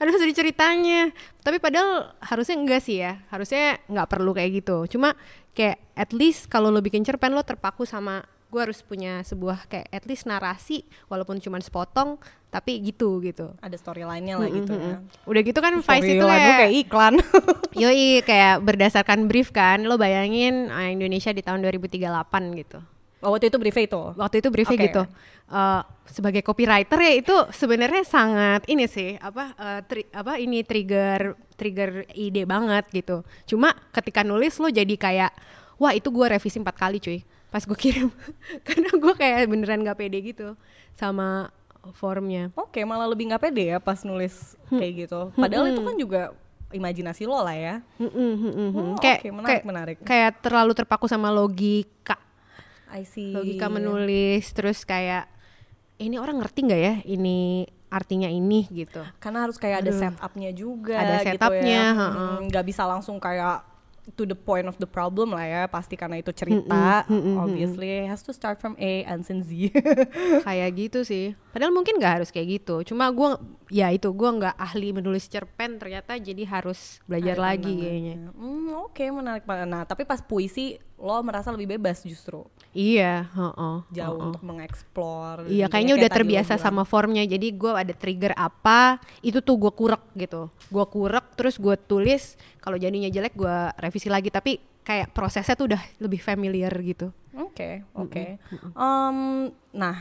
Harus 0.00 0.16
ada 0.16 0.32
ceritanya. 0.32 1.12
Tapi 1.44 1.60
padahal 1.60 2.16
harusnya 2.24 2.56
enggak 2.56 2.80
sih 2.80 3.04
ya 3.04 3.20
harusnya 3.28 3.76
nggak 3.84 4.08
perlu 4.08 4.32
kayak 4.32 4.64
gitu. 4.64 4.96
Cuma 4.96 5.12
kayak 5.52 5.76
at 5.92 6.16
least 6.16 6.48
kalau 6.48 6.72
lo 6.72 6.80
bikin 6.80 7.04
cerpen 7.04 7.36
lo 7.36 7.44
terpaku 7.44 7.84
sama 7.84 8.24
gue 8.50 8.60
harus 8.64 8.82
punya 8.82 9.22
sebuah 9.22 9.70
kayak 9.70 9.92
at 9.94 10.04
least 10.10 10.26
narasi 10.26 10.82
walaupun 11.06 11.38
cuma 11.38 11.62
sepotong 11.62 12.18
tapi 12.50 12.82
gitu 12.82 13.22
gitu 13.22 13.54
Ada 13.62 13.78
storyline-nya 13.78 14.34
lah 14.36 14.50
gitu 14.50 14.74
ya. 14.74 14.98
udah 15.22 15.42
gitu 15.46 15.58
kan 15.62 15.72
Vice 15.78 16.10
itu 16.10 16.24
kayak 16.26 16.54
kayak 16.58 16.72
iklan. 16.82 17.14
Yoi 17.82 18.26
kayak 18.26 18.66
berdasarkan 18.66 19.30
brief 19.30 19.54
kan 19.54 19.86
lo 19.86 19.94
bayangin 19.94 20.66
ah, 20.68 20.90
Indonesia 20.90 21.30
di 21.30 21.46
tahun 21.46 21.62
2038 21.62 22.02
gitu 22.58 22.78
oh, 23.22 23.30
waktu 23.32 23.48
itu 23.48 23.56
briefnya 23.56 23.84
itu. 23.86 24.02
waktu 24.18 24.36
itu 24.42 24.48
briefnya 24.50 24.78
Oke. 24.78 24.86
gitu 24.90 25.02
Eh, 25.50 25.82
sebagai 26.06 26.46
copywriter 26.46 26.94
ya 26.94 27.10
itu 27.18 27.34
sebenarnya 27.50 28.06
sangat 28.06 28.62
ini 28.70 28.86
sih 28.86 29.18
apa 29.18 29.50
eh, 29.58 29.80
tri- 29.82 30.10
apa 30.14 30.38
ini 30.38 30.62
trigger 30.62 31.34
trigger 31.58 32.06
ide 32.14 32.46
banget 32.46 32.86
gitu 32.94 33.26
cuma 33.50 33.74
ketika 33.90 34.22
nulis 34.22 34.54
lo 34.62 34.70
jadi 34.70 34.94
kayak 34.94 35.34
wah 35.74 35.90
itu 35.90 36.06
gue 36.06 36.22
revisi 36.30 36.62
empat 36.62 36.76
kali 36.78 37.02
cuy 37.02 37.26
pas 37.50 37.66
gue 37.66 37.74
kirim 37.74 38.14
karena 38.66 38.94
gue 38.94 39.14
kayak 39.18 39.50
beneran 39.50 39.82
gak 39.82 39.98
pede 39.98 40.22
gitu 40.22 40.54
sama 40.94 41.50
formnya 41.92 42.52
Oke, 42.54 42.84
malah 42.84 43.08
lebih 43.08 43.32
nggak 43.32 43.42
pede 43.42 43.72
ya 43.72 43.78
pas 43.80 44.04
nulis 44.04 44.54
kayak 44.68 45.08
gitu. 45.08 45.20
Padahal 45.34 45.72
itu 45.72 45.80
kan 45.80 45.96
juga 45.96 46.22
imajinasi 46.70 47.26
lo 47.26 47.40
lah 47.42 47.56
ya. 47.56 47.74
Mm-mm, 47.98 48.32
mm-mm, 48.36 48.68
mm. 48.70 48.76
Oh, 48.94 49.00
kayak 49.02 49.18
oke, 49.24 49.28
menarik, 49.32 49.48
kayak 49.50 49.64
menarik. 49.66 49.96
kayak 50.06 50.30
terlalu 50.44 50.72
terpaku 50.76 51.06
sama 51.10 51.32
logika 51.32 52.14
I 52.90 53.06
see. 53.06 53.30
logika 53.30 53.70
menulis 53.70 54.50
terus 54.50 54.82
kayak 54.82 55.30
ini 55.98 56.18
orang 56.18 56.42
ngerti 56.42 56.66
nggak 56.66 56.80
ya 56.80 56.94
ini 57.06 57.62
artinya 57.90 58.26
ini 58.30 58.70
gitu 58.70 59.02
Karena 59.18 59.46
harus 59.46 59.58
kayak 59.58 59.82
ada 59.82 59.90
setupnya 59.90 60.50
juga. 60.54 60.94
Ada 61.02 61.14
gitu 61.26 61.34
setupnya, 61.34 61.82
ya. 61.90 61.98
heeh. 61.98 62.34
Mm, 62.38 62.40
Nggak 62.50 62.64
bisa 62.70 62.82
langsung 62.86 63.18
kayak 63.18 63.66
to 64.12 64.26
the 64.26 64.34
point 64.34 64.66
of 64.66 64.76
the 64.76 64.86
problem 64.86 65.32
lah 65.32 65.42
ya. 65.42 65.62
Pasti 65.66 65.94
karena 65.94 66.18
itu 66.18 66.30
cerita. 66.30 67.06
Obviously 67.38 68.04
has 68.04 68.20
to 68.20 68.30
start 68.30 68.58
from 68.58 68.74
A 68.76 69.06
and 69.06 69.22
then 69.22 69.40
Z. 69.40 69.70
kayak 70.46 70.70
gitu 70.76 71.00
sih 71.02 71.32
padahal 71.50 71.74
mungkin 71.74 71.98
nggak 71.98 72.22
harus 72.22 72.30
kayak 72.30 72.62
gitu 72.62 72.86
cuma 72.86 73.10
gua 73.10 73.38
ya 73.66 73.90
itu 73.90 74.06
gua 74.14 74.30
nggak 74.30 74.54
ahli 74.54 74.94
menulis 74.94 75.26
cerpen 75.26 75.82
ternyata 75.82 76.14
jadi 76.14 76.46
harus 76.46 77.02
belajar 77.10 77.36
lagi 77.38 77.74
kayaknya 77.74 78.30
Hmm, 78.30 78.72
Oke, 78.86 79.06
menarik 79.10 79.44
banget. 79.44 79.68
Nah, 79.70 79.82
tapi 79.86 80.02
pas 80.02 80.18
puisi 80.18 80.78
lo 81.00 81.16
merasa 81.24 81.48
lebih 81.48 81.74
bebas 81.74 82.04
justru. 82.04 82.44
iya 82.70 83.24
heeh, 83.26 83.76
Jauh 83.90 84.14
heeh. 84.14 84.26
untuk 84.28 84.42
mengeksplor. 84.44 85.48
Iya 85.48 85.64
Kayak 85.64 85.70
kayaknya 85.72 85.94
udah 85.96 86.10
terbiasa 86.12 86.54
sama 86.54 86.84
formnya 86.84 87.24
jadi 87.24 87.46
gua 87.50 87.80
ada 87.80 87.90
trigger 87.90 88.36
apa 88.36 89.00
itu 89.20 89.40
tuh 89.40 89.56
gua 89.56 89.72
kurek 89.72 90.04
gitu 90.14 90.46
gua 90.68 90.84
kurek 90.84 91.34
terus 91.34 91.56
gua 91.56 91.74
tulis 91.74 92.36
kalau 92.58 92.76
jadinya 92.76 93.08
jelek 93.08 93.32
gua 93.32 93.72
revisi 93.74 94.06
lagi 94.06 94.28
tapi 94.28 94.56
kayak 94.80 95.10
prosesnya 95.10 95.56
tuh 95.56 95.72
udah 95.72 95.82
lebih 95.98 96.20
familiar 96.20 96.70
gitu 96.78 97.08
Oke, 97.30 97.86
oke. 97.94 98.42
Em, 98.74 99.16
nah, 99.70 99.96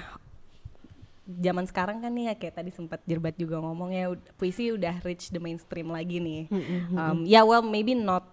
zaman 1.30 1.62
sekarang 1.64 2.02
kan 2.02 2.10
nih 2.10 2.26
ya 2.26 2.36
kayak 2.36 2.56
tadi 2.58 2.70
sempat 2.70 3.00
Jirbat 3.06 3.38
juga 3.38 3.62
ngomongnya 3.62 4.10
ud- 4.10 4.28
puisi 4.36 4.74
udah 4.74 4.98
reach 5.00 5.30
the 5.30 5.38
mainstream 5.38 5.90
lagi 5.90 6.18
nih. 6.18 6.50
Em, 6.90 7.18
ya 7.24 7.46
well 7.46 7.62
maybe 7.62 7.94
not 7.94 8.26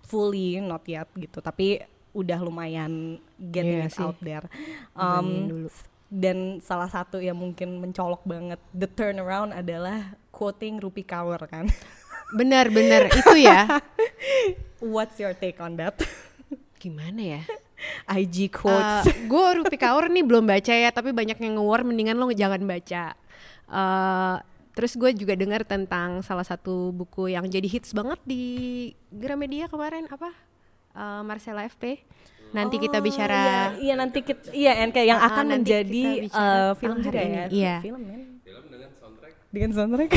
fully, 0.00 0.56
not 0.58 0.80
yet 0.88 1.08
gitu, 1.12 1.38
tapi 1.38 1.84
udah 2.18 2.38
lumayan 2.40 3.16
getting 3.40 3.78
Iya 3.78 3.86
it 3.86 3.94
sih. 3.94 4.02
out 4.02 4.18
there. 4.18 4.46
Dulu. 4.92 5.70
dan 6.08 6.38
salah 6.58 6.88
satu 6.88 7.20
yang 7.20 7.36
mungkin 7.36 7.78
mencolok 7.78 8.24
banget 8.24 8.56
the 8.72 8.88
turnaround 8.88 9.52
adalah 9.52 10.02
quoting 10.28 10.76
Rupi 10.76 11.02
Kaur 11.02 11.38
kan. 11.44 11.68
benar-benar 12.38 13.08
itu 13.08 13.36
ya 13.38 13.80
What's 14.84 15.16
your 15.16 15.32
take 15.32 15.58
on 15.58 15.76
that? 15.76 15.96
gimana 16.78 17.18
ya 17.18 17.42
IG 18.18 18.48
quotes. 18.48 19.04
gue 19.26 19.46
Rupi 19.54 19.76
Kaur 19.76 20.06
nih 20.06 20.22
belum 20.22 20.44
baca 20.44 20.70
ya 20.70 20.88
tapi 20.88 21.10
banyak 21.10 21.36
yang 21.36 21.56
nge-war 21.56 21.82
mendingan 21.82 22.16
lo 22.16 22.28
jangan 22.28 22.60
baca 22.62 23.14
Eh, 23.68 24.36
terus 24.72 24.96
gue 24.96 25.12
juga 25.12 25.34
dengar 25.34 25.60
tentang 25.60 26.22
salah 26.22 26.40
satu 26.40 26.88
buku 26.88 27.28
yang 27.28 27.44
jadi 27.44 27.68
hits 27.68 27.92
banget 27.92 28.16
di 28.24 28.42
Gramedia 29.10 29.68
kemarin 29.68 30.08
apa 30.08 30.32
Eh, 30.98 31.22
Marcella 31.22 31.62
FP 31.62 32.02
nanti 32.48 32.80
kita 32.80 32.98
Oh, 32.98 33.04
bicara 33.04 33.38
iya, 33.38 33.62
iya 33.78 33.94
nanti 33.94 34.18
kita 34.24 34.50
iya 34.50 34.72
NK 34.82 34.98
yang 35.04 35.20
Ah, 35.20 35.28
akan 35.30 35.44
nanti 35.46 35.68
menjadi 35.68 36.04
kita 36.26 36.40
eh, 36.40 36.70
film 36.74 36.96
juga 36.98 37.10
hari 37.12 37.18
ya. 37.20 37.28
ini. 37.44 37.54
Iya. 37.54 37.74
Film 37.78 38.00
kan? 38.02 38.20
Film 38.40 38.64
dengan 38.66 38.90
soundtrack. 38.96 39.32
Dengan 39.48 39.70
soundtrack. 39.70 40.10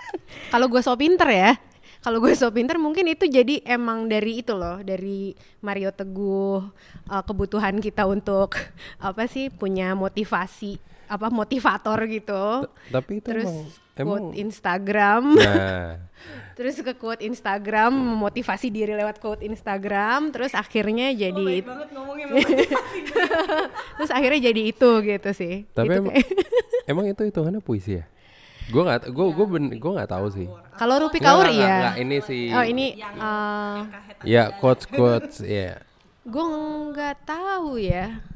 kalau 0.52 0.66
gue 0.66 0.80
so 0.80 0.94
pinter 0.94 1.28
ya 1.28 1.52
kalau 2.00 2.20
gue 2.20 2.32
so 2.34 2.48
pinter 2.48 2.76
mungkin 2.76 3.04
itu 3.06 3.24
jadi 3.24 3.64
emang 3.64 4.06
dari 4.06 4.40
itu 4.40 4.52
loh 4.52 4.80
dari 4.80 5.32
Mario 5.60 5.90
Teguh 5.90 6.66
eh, 7.06 7.22
kebutuhan 7.22 7.78
kita 7.78 8.02
untuk 8.04 8.56
apa 8.98 9.28
sih 9.28 9.48
punya 9.48 9.94
motivasi 9.94 10.80
apa 11.08 11.28
motivator 11.28 11.98
gitu. 12.08 12.68
Tapi 12.90 13.20
itu 13.20 13.26
terus 13.26 13.48
emang, 13.48 13.70
emang 13.96 14.08
quote 14.08 14.30
Instagram. 14.40 15.22
Nah, 15.38 15.88
terus 16.58 16.74
ke 16.80 16.92
quote 16.96 17.22
Instagram 17.22 17.92
memotivasi 17.92 18.70
diri 18.70 18.92
lewat 18.96 19.20
quote 19.20 19.42
Instagram. 19.44 20.32
Terus 20.32 20.52
akhirnya 20.56 21.12
jadi 21.14 21.62
terus 23.96 24.10
akhirnya 24.10 24.40
jadi 24.50 24.62
itu 24.68 24.90
gitu 25.04 25.30
sih. 25.32 25.68
Tapi 25.72 25.88
Itu 25.88 26.00
emang, 26.00 26.14
emang 26.90 27.04
itu 27.10 27.22
hitungannya 27.24 27.60
puisi 27.60 28.00
ya? 28.00 28.04
Gue 28.72 28.80
nggak, 28.80 29.12
gue 29.12 29.26
gue 29.36 29.46
ben, 29.46 29.64
gue 29.76 29.90
nggak 29.92 30.08
tahu 30.08 30.26
sih. 30.32 30.48
kalau 30.80 30.96
Rupi 30.96 31.20
Kaur 31.20 31.44
iya. 31.52 31.92
nggak, 31.92 31.96
ini 32.00 32.16
sih. 32.24 32.48
oh 32.48 32.64
ini 32.64 32.86
eh, 32.96 33.78
Ya 34.24 34.56
quotes 34.56 34.88
quotes 34.88 35.44
ya. 35.44 35.84
gue 36.24 36.44
nggak 36.88 37.28
tahu 37.28 37.76
ya 37.76 38.33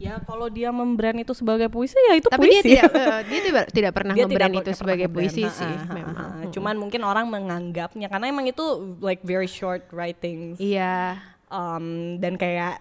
ya 0.00 0.16
kalau 0.24 0.48
dia 0.48 0.72
membrand 0.72 1.20
itu 1.20 1.36
sebagai 1.36 1.68
puisi 1.68 1.92
ya 1.92 2.16
itu 2.16 2.32
tapi 2.32 2.48
dia 2.48 2.64
puisi. 2.64 2.72
tidak 2.72 2.90
eh, 2.96 3.20
dia 3.28 3.40
tidak, 3.44 3.64
tidak 3.68 3.92
pernah 3.92 4.14
Dia 4.18 4.24
tidak 4.24 4.48
itu 4.64 4.70
sebagai 4.72 5.08
puisi 5.12 5.44
Nah, 5.44 5.52
sih 5.52 5.68
ah, 5.68 5.84
ah, 5.84 5.92
memang 5.92 6.16
ah. 6.16 6.48
Cuman 6.48 6.74
mungkin 6.80 7.04
orang 7.04 7.28
menganggapnya 7.28 8.08
karena 8.08 8.26
emang 8.32 8.48
itu 8.48 8.64
like 9.04 9.20
very 9.20 9.46
short 9.46 9.84
writings. 9.92 10.56
iya 10.56 11.20
Um, 11.50 12.14
dan 12.22 12.38
kayak 12.38 12.78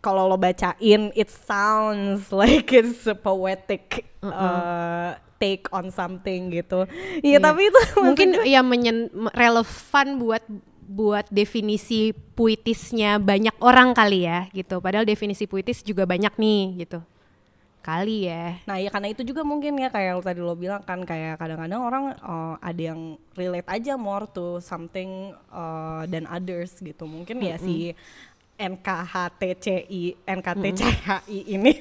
kalau 0.00 0.30
lo 0.30 0.40
bacain 0.40 1.12
it 1.12 1.28
sounds 1.28 2.32
like 2.42 2.72
it's 2.72 3.04
a 3.04 3.14
poetic 3.14 4.08
uh, 4.24 5.12
take 5.38 5.70
on 5.70 5.90
something 5.94 6.50
gitu. 6.50 6.86
Iya, 7.22 7.38
tapi 7.38 7.70
itu 7.70 7.80
mungkin 8.06 8.28
ya 8.48 8.60
menyen 8.62 9.12
relevan 9.32 10.18
buat 10.18 10.42
buat 10.88 11.28
definisi 11.28 12.16
puitisnya 12.32 13.20
banyak 13.20 13.52
orang 13.60 13.92
kali 13.92 14.24
ya 14.24 14.48
gitu 14.56 14.80
padahal 14.80 15.04
definisi 15.04 15.44
puitis 15.44 15.84
juga 15.84 16.08
banyak 16.08 16.32
nih 16.34 16.88
gitu 16.88 17.04
kali 17.78 18.28
ya 18.28 18.60
Nah 18.68 18.76
ya 18.76 18.88
karena 18.92 19.08
itu 19.08 19.24
juga 19.24 19.40
mungkin 19.44 19.76
ya 19.76 19.88
kayak 19.88 20.08
yang 20.16 20.20
tadi 20.20 20.40
lo 20.40 20.52
bilang 20.52 20.80
kan 20.84 21.04
kayak 21.04 21.40
kadang-kadang 21.40 21.80
orang 21.80 22.04
uh, 22.20 22.56
ada 22.60 22.92
yang 22.92 23.16
relate 23.32 23.64
aja 23.64 23.96
more 23.96 24.28
to 24.28 24.60
something 24.60 25.32
uh, 25.48 26.04
than 26.04 26.28
others 26.28 26.76
gitu. 26.80 27.08
Mungkin 27.08 27.40
ya 27.40 27.56
si 27.56 27.96
NKHTCI, 28.58 30.02
NKTCHI 30.26 31.38
ini. 31.56 31.72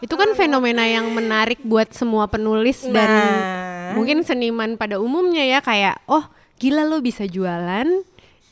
itu 0.00 0.14
kan 0.16 0.32
fenomena 0.32 0.88
yang 0.88 1.04
menarik 1.12 1.60
buat 1.60 1.92
semua 1.92 2.24
penulis 2.24 2.80
dan 2.88 3.12
Nah. 3.12 3.92
mungkin 3.92 4.24
seniman 4.24 4.80
pada 4.80 4.96
umumnya 4.96 5.44
ya 5.44 5.60
kayak 5.60 6.00
oh 6.08 6.24
gila 6.56 6.88
lo 6.88 7.04
bisa 7.04 7.28
jualan 7.28 7.84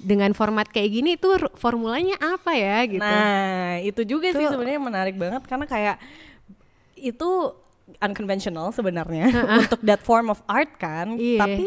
dengan 0.01 0.33
format 0.33 0.65
kayak 0.69 0.91
gini 0.91 1.11
itu 1.21 1.29
formulanya 1.61 2.17
apa 2.19 2.57
ya 2.57 2.89
gitu 2.89 3.05
Nah 3.05 3.79
itu 3.85 4.03
juga 4.09 4.33
sih 4.33 4.49
Tuh. 4.49 4.57
sebenarnya 4.57 4.81
menarik 4.81 5.17
banget 5.21 5.45
karena 5.45 5.69
kayak 5.69 5.97
itu 6.97 7.53
unconventional 7.99 8.71
sebenarnya 8.71 9.29
untuk 9.67 9.81
that 9.83 10.01
form 10.05 10.31
of 10.31 10.39
art 10.47 10.71
kan. 10.79 11.19
Iya. 11.19 11.41
Tapi 11.43 11.67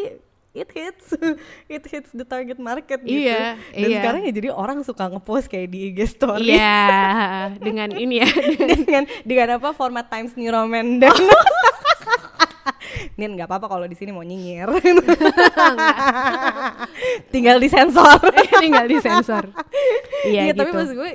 it 0.53 0.69
hits, 0.69 1.07
it 1.75 1.83
hits 1.89 2.09
the 2.13 2.23
target 2.23 2.61
market 2.61 3.01
gitu. 3.01 3.25
Iya, 3.27 3.57
Dan 3.73 3.89
iya. 3.89 3.97
sekarang 3.99 4.21
ya 4.23 4.31
jadi 4.31 4.49
orang 4.53 4.85
suka 4.85 5.09
ngepost 5.09 5.49
kayak 5.49 5.67
di 5.73 5.91
IG 5.91 5.99
story. 6.13 6.53
Iya, 6.53 6.87
dengan 7.65 7.89
ini 7.91 8.21
ya. 8.21 8.29
dengan 8.85 9.03
dengan 9.25 9.47
apa 9.59 9.73
format 9.73 10.07
Times 10.07 10.37
New 10.37 10.47
Roman 10.47 11.01
dan 11.01 11.17
Nin 13.17 13.33
nggak 13.33 13.45
apa-apa 13.45 13.67
kalau 13.67 13.85
di 13.85 13.93
sini 13.93 14.09
mau 14.09 14.21
nyinyir. 14.21 14.69
Tinggal 17.33 17.57
disensor. 17.57 18.19
Tinggal 18.63 18.85
disensor. 18.87 19.43
Iya, 20.23 20.49
Iya, 20.49 20.53
tapi 20.53 20.69
gitu. 20.69 20.77
maksud 20.77 20.95
gue 20.95 21.11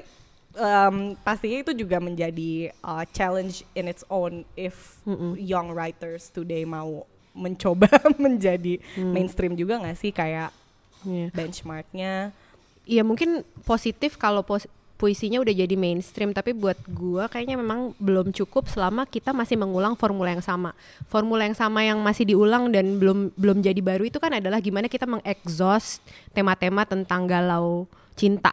em, 0.55 0.97
pastinya 1.19 1.59
itu 1.61 1.73
juga 1.75 1.97
menjadi 1.99 2.51
uh, 2.81 3.05
challenge 3.09 3.63
in 3.73 3.87
its 3.87 4.03
own 4.09 4.43
if 4.55 4.99
young 5.35 5.71
writers 5.71 6.29
today 6.29 6.63
mau 6.63 7.05
mencoba 7.33 7.87
menjadi 8.19 8.83
mainstream 8.99 9.55
juga 9.55 9.79
nggak 9.79 9.97
sih 9.97 10.11
kayak 10.11 10.51
Iya. 10.99 11.31
benchmarknya 11.31 12.35
ya 12.83 13.07
mungkin 13.07 13.47
positif 13.63 14.19
kalau 14.19 14.43
pos- 14.43 14.67
puisinya 14.99 15.39
udah 15.39 15.55
jadi 15.55 15.79
mainstream 15.79 16.35
tapi 16.35 16.51
buat 16.51 16.77
gua 16.91 17.31
kayaknya 17.31 17.55
memang 17.55 17.95
belum 18.03 18.35
cukup 18.35 18.67
selama 18.67 19.07
kita 19.07 19.31
masih 19.31 19.55
mengulang 19.55 19.95
formula 19.95 20.35
yang 20.35 20.43
sama. 20.43 20.75
Formula 21.07 21.47
yang 21.47 21.55
sama 21.55 21.87
yang 21.87 22.03
masih 22.03 22.27
diulang 22.27 22.75
dan 22.75 22.99
belum 22.99 23.31
belum 23.39 23.63
jadi 23.63 23.79
baru 23.79 24.11
itu 24.11 24.19
kan 24.19 24.35
adalah 24.35 24.59
gimana 24.59 24.91
kita 24.91 25.07
mengexhaust 25.07 26.03
tema-tema 26.35 26.83
tentang 26.83 27.31
galau 27.31 27.87
cinta 28.19 28.53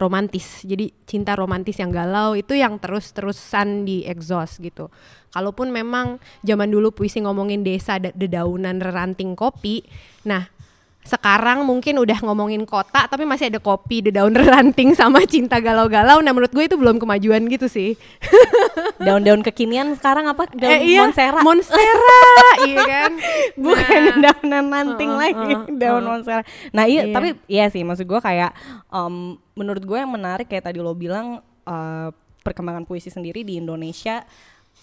romantis. 0.00 0.64
Jadi 0.64 0.88
cinta 1.04 1.36
romantis 1.36 1.76
yang 1.76 1.92
galau 1.92 2.32
itu 2.32 2.56
yang 2.56 2.80
terus-terusan 2.80 3.84
di 3.84 4.08
exhaust 4.08 4.64
gitu. 4.64 4.88
Kalaupun 5.32 5.72
memang 5.72 6.20
zaman 6.44 6.68
dulu 6.68 6.92
puisi 6.92 7.20
ngomongin 7.20 7.64
desa 7.64 7.96
da- 7.96 8.12
dedaunan 8.12 8.80
reranting 8.80 9.32
kopi 9.32 9.84
nah 10.22 10.46
sekarang 11.02 11.62
mungkin 11.62 11.98
udah 11.98 12.14
ngomongin 12.20 12.62
kota 12.62 13.04
tapi 13.04 13.22
masih 13.22 13.50
ada 13.50 13.58
kopi 13.58 14.00
dedaun 14.00 14.30
ranting 14.54 14.94
sama 14.94 15.22
cinta 15.24 15.58
galau-galau 15.58 16.18
nah 16.18 16.30
menurut 16.30 16.50
gue 16.50 16.64
itu 16.64 16.74
belum 16.74 16.96
kemajuan 16.96 17.42
gitu 17.46 17.66
sih 17.66 17.98
Daun-daun 19.02 19.42
kekinian 19.42 19.98
sekarang 19.98 20.30
apa? 20.30 20.46
Daun 20.48 20.70
Eh, 20.70 20.94
iya, 20.94 21.02
Monstera. 21.02 21.40
Monstera 21.42 22.22
iya 22.68 22.80
kan 22.80 23.12
Bukan 23.58 24.00
Nah, 24.02 24.16
daunan 24.22 24.66
ranting 24.68 25.10
Heeh, 25.10 25.20
lagi, 25.20 25.52
heeh, 25.52 25.74
daun 25.74 25.98
heeh. 25.98 26.06
monstera. 26.06 26.42
Nah 26.70 26.84
iya, 26.86 27.02
Iya. 27.02 27.12
tapi 27.12 27.28
iya 27.46 27.66
sih, 27.66 27.82
maksud 27.82 28.06
gue 28.06 28.20
kayak 28.20 28.54
em, 28.88 29.14
menurut 29.52 29.82
gue 29.82 29.98
yang 29.98 30.08
menarik 30.08 30.46
kayak 30.46 30.64
tadi 30.64 30.78
lo 30.78 30.94
bilang 30.94 31.38
eh, 31.62 32.08
perkembangan 32.40 32.82
puisi 32.82 33.08
sendiri 33.08 33.42
di 33.42 33.58
Indonesia 33.58 34.22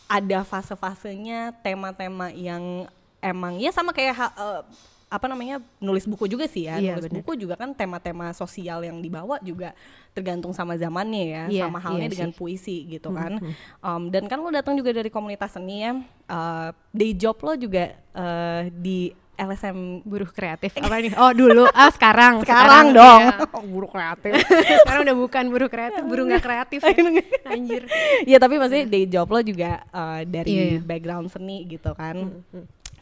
ada 0.06 0.44
fase-fasenya, 0.44 1.56
tema-tema 1.60 2.28
yang 2.30 2.88
emang 3.20 3.56
ya 3.56 3.72
sama 3.72 3.92
kayak 3.92 4.16
eh, 4.36 4.62
apa 5.10 5.26
namanya 5.26 5.58
nulis 5.78 6.06
buku 6.06 6.30
juga 6.30 6.46
sih 6.46 6.70
ya. 6.70 6.78
Iya, 6.78 6.94
nulis 6.94 7.10
bener. 7.10 7.18
buku 7.20 7.32
juga 7.36 7.58
kan 7.58 7.74
tema-tema 7.74 8.30
sosial 8.32 8.86
yang 8.86 9.02
dibawa 9.02 9.42
juga 9.42 9.74
tergantung 10.14 10.54
sama 10.54 10.78
zamannya 10.78 11.26
ya, 11.26 11.44
Iya, 11.50 11.64
sama 11.66 11.82
halnya 11.82 12.06
iya 12.06 12.14
dengan 12.14 12.30
sih. 12.30 12.38
puisi 12.38 12.78
gitu 12.88 13.10
kan. 13.10 13.42
Um, 13.80 14.08
dan 14.08 14.26
kan 14.26 14.38
lo 14.38 14.50
datang 14.50 14.78
juga 14.78 14.94
dari 14.94 15.10
komunitas 15.10 15.52
seni 15.52 15.82
ya. 15.82 15.98
Uh, 16.26 16.70
day 16.92 17.12
job 17.12 17.36
lo 17.40 17.54
juga 17.54 17.98
uh, 18.14 18.70
di 18.70 19.10
LSM 19.36 20.04
buruh 20.04 20.28
kreatif 20.28 20.76
apa 20.76 21.00
nih 21.00 21.16
oh 21.16 21.32
dulu 21.32 21.64
ah 21.72 21.88
sekarang 21.90 22.38
sekarang, 22.44 22.92
dong. 22.92 23.22
iya. 23.24 23.40
Buruh 23.72 23.88
kreatif. 23.88 24.36
sekarang 24.84 25.08
udah 25.08 25.16
bukan 25.16 25.44
buruh 25.48 25.70
kreatif 25.72 26.04
buruh 26.04 26.28
nggak 26.28 26.44
kreatif 26.44 26.84
ya. 26.84 26.92
anjir 27.56 27.88
Iya 28.28 28.38
tapi 28.38 28.60
maksudnya 28.60 28.84
day 28.86 29.08
job 29.08 29.26
lo 29.26 29.40
juga 29.40 29.80
uh, 29.90 30.22
dari 30.22 30.52
Iya, 30.52 30.64
iya. 30.76 30.80
background 30.84 31.32
seni 31.32 31.64
gitu 31.66 31.88
kan. 31.96 32.44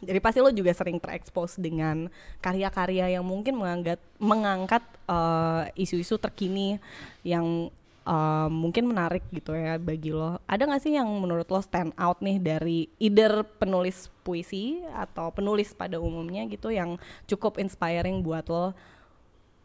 Jadi 0.02 0.18
pasti 0.22 0.38
lo 0.38 0.50
juga 0.54 0.70
sering 0.74 0.98
terekspos 0.98 1.58
dengan 1.58 2.06
karya-karya 2.42 3.18
yang 3.18 3.24
mungkin 3.26 3.58
mengangkat 3.58 4.00
mengangkat 4.18 4.82
uh, 5.10 5.66
isu-isu 5.74 6.18
terkini 6.18 6.78
yang 7.26 7.70
uh, 8.06 8.48
mungkin 8.50 8.88
menarik 8.88 9.26
gitu 9.34 9.54
ya 9.54 9.76
bagi 9.76 10.14
lo. 10.14 10.38
Ada 10.46 10.66
nggak 10.68 10.82
sih 10.82 10.94
yang 10.94 11.08
menurut 11.08 11.46
lo 11.50 11.60
stand 11.60 11.92
out 11.98 12.22
nih 12.22 12.38
dari 12.38 12.86
either 13.02 13.42
penulis 13.58 14.10
puisi 14.22 14.82
atau 14.94 15.34
penulis 15.34 15.74
pada 15.74 15.98
umumnya 15.98 16.46
gitu 16.46 16.70
yang 16.70 16.96
cukup 17.26 17.58
inspiring 17.58 18.22
buat 18.22 18.46
lo? 18.48 18.72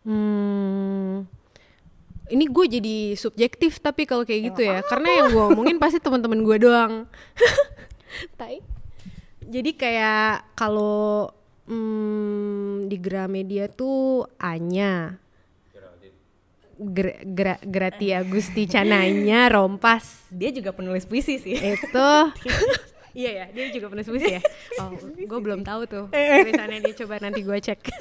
Hmm, 0.04 1.24
ini 2.28 2.46
gue 2.52 2.66
jadi 2.68 2.98
subjektif 3.16 3.80
tapi 3.80 4.04
kalau 4.04 4.28
kayak 4.28 4.52
gitu 4.52 4.68
ya, 4.68 4.84
karena 4.84 5.24
yang 5.24 5.28
gue 5.32 5.44
omongin 5.56 5.80
pasti 5.80 6.04
teman-teman 6.04 6.44
gue 6.44 6.58
doang. 6.60 6.94
Tai. 8.40 8.73
Jadi 9.46 9.72
kayak 9.74 10.54
kalau 10.54 11.30
hmm, 11.66 12.86
di 12.86 12.98
Gramedia 12.98 13.68
tuh 13.68 14.28
Anya, 14.38 15.18
Gra, 16.76 17.14
Gra, 17.22 17.56
Gratia 17.62 18.24
Gusti 18.24 18.66
Cananya 18.66 19.46
Rompas 19.48 20.26
Dia 20.28 20.50
juga 20.50 20.72
penulis 20.72 21.06
puisi 21.06 21.38
sih. 21.38 21.54
itu 21.54 22.10
iya 23.14 23.30
ya 23.30 23.46
dia 23.48 23.70
juga 23.70 23.88
penulis 23.88 24.10
puisi 24.10 24.26
ya 24.32 24.42
oh 24.82 24.90
gue 24.98 25.40
belum 25.40 25.62
tahu 25.62 25.86
tuh 25.86 26.06
tulisannya 26.10 26.82
dia 26.82 26.98
coba 26.98 27.22
nanti 27.22 27.40
gue 27.42 27.58
cek 27.62 27.80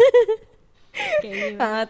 Kayak. 0.93 1.57
Uh, 1.57 1.85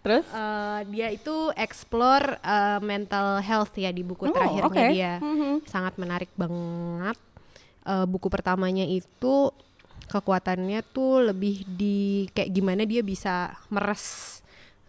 terus? 0.00 0.24
Eh, 0.26 0.80
dia 0.88 1.08
itu 1.10 1.36
explore 1.52 2.36
eh, 2.38 2.80
mental 2.80 3.40
health 3.40 3.72
ya 3.74 3.88
di 3.88 4.00
buku 4.00 4.24
Oh, 4.24 4.32
terakhirnya 4.32 4.68
oke. 4.68 4.88
dia 4.90 5.12
Mhm. 5.18 5.64
sangat 5.64 5.96
menarik 5.96 6.32
banget 6.32 7.16
Eh, 7.82 8.06
buku 8.06 8.30
pertamanya 8.30 8.86
itu 8.86 9.50
kekuatannya 10.06 10.86
tuh 10.94 11.34
lebih 11.34 11.66
di 11.66 12.30
kayak 12.30 12.50
gimana 12.54 12.82
dia 12.86 13.02
bisa 13.02 13.58
meres 13.74 14.38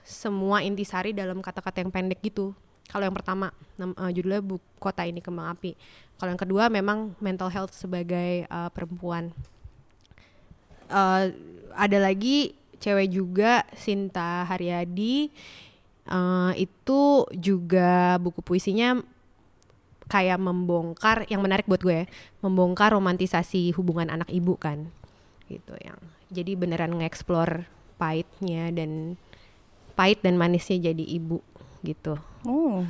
semua 0.05 0.61
intisari 0.61 1.09
dalam 1.09 1.41
kata-kata 1.41 1.81
yang 1.81 1.89
pendek 1.89 2.21
gitu. 2.21 2.53
Kalau 2.85 3.09
yang 3.09 3.17
pertama 3.17 3.49
eh, 3.81 4.11
judulnya 4.13 4.45
buku 4.45 4.61
kota 4.77 5.09
ini 5.09 5.25
kembang 5.25 5.57
api. 5.57 5.73
Kalau 6.21 6.29
yang 6.29 6.41
kedua 6.41 6.69
memang 6.69 7.17
mental 7.17 7.49
health 7.49 7.73
sebagai 7.73 8.45
eh, 8.45 8.69
perempuan. 8.69 9.33
Eh, 10.93 11.23
ada 11.73 11.97
lagi 11.97 12.53
cewek 12.77 13.09
juga 13.09 13.65
Sinta 13.73 14.45
Haryadi. 14.45 15.33
Eh, 16.03 16.51
itu 16.61 17.25
juga 17.33 18.21
buku 18.21 18.45
puisinya 18.45 19.01
kayak 20.11 20.39
membongkar 20.39 21.23
yang 21.31 21.39
menarik 21.43 21.67
buat 21.67 21.79
gue 21.79 22.03
ya, 22.03 22.05
membongkar 22.43 22.91
romantisasi 22.91 23.71
hubungan 23.75 24.11
anak 24.11 24.27
ibu 24.29 24.55
kan 24.59 24.91
gitu 25.51 25.75
yang 25.83 25.99
jadi 26.33 26.55
beneran 26.57 26.97
nge-explore 26.97 27.67
pahitnya 28.01 28.73
dan 28.73 29.15
pahit 29.93 30.19
dan 30.25 30.35
manisnya 30.35 30.91
jadi 30.91 31.05
ibu 31.05 31.39
gitu. 31.85 32.17
Oh, 32.47 32.81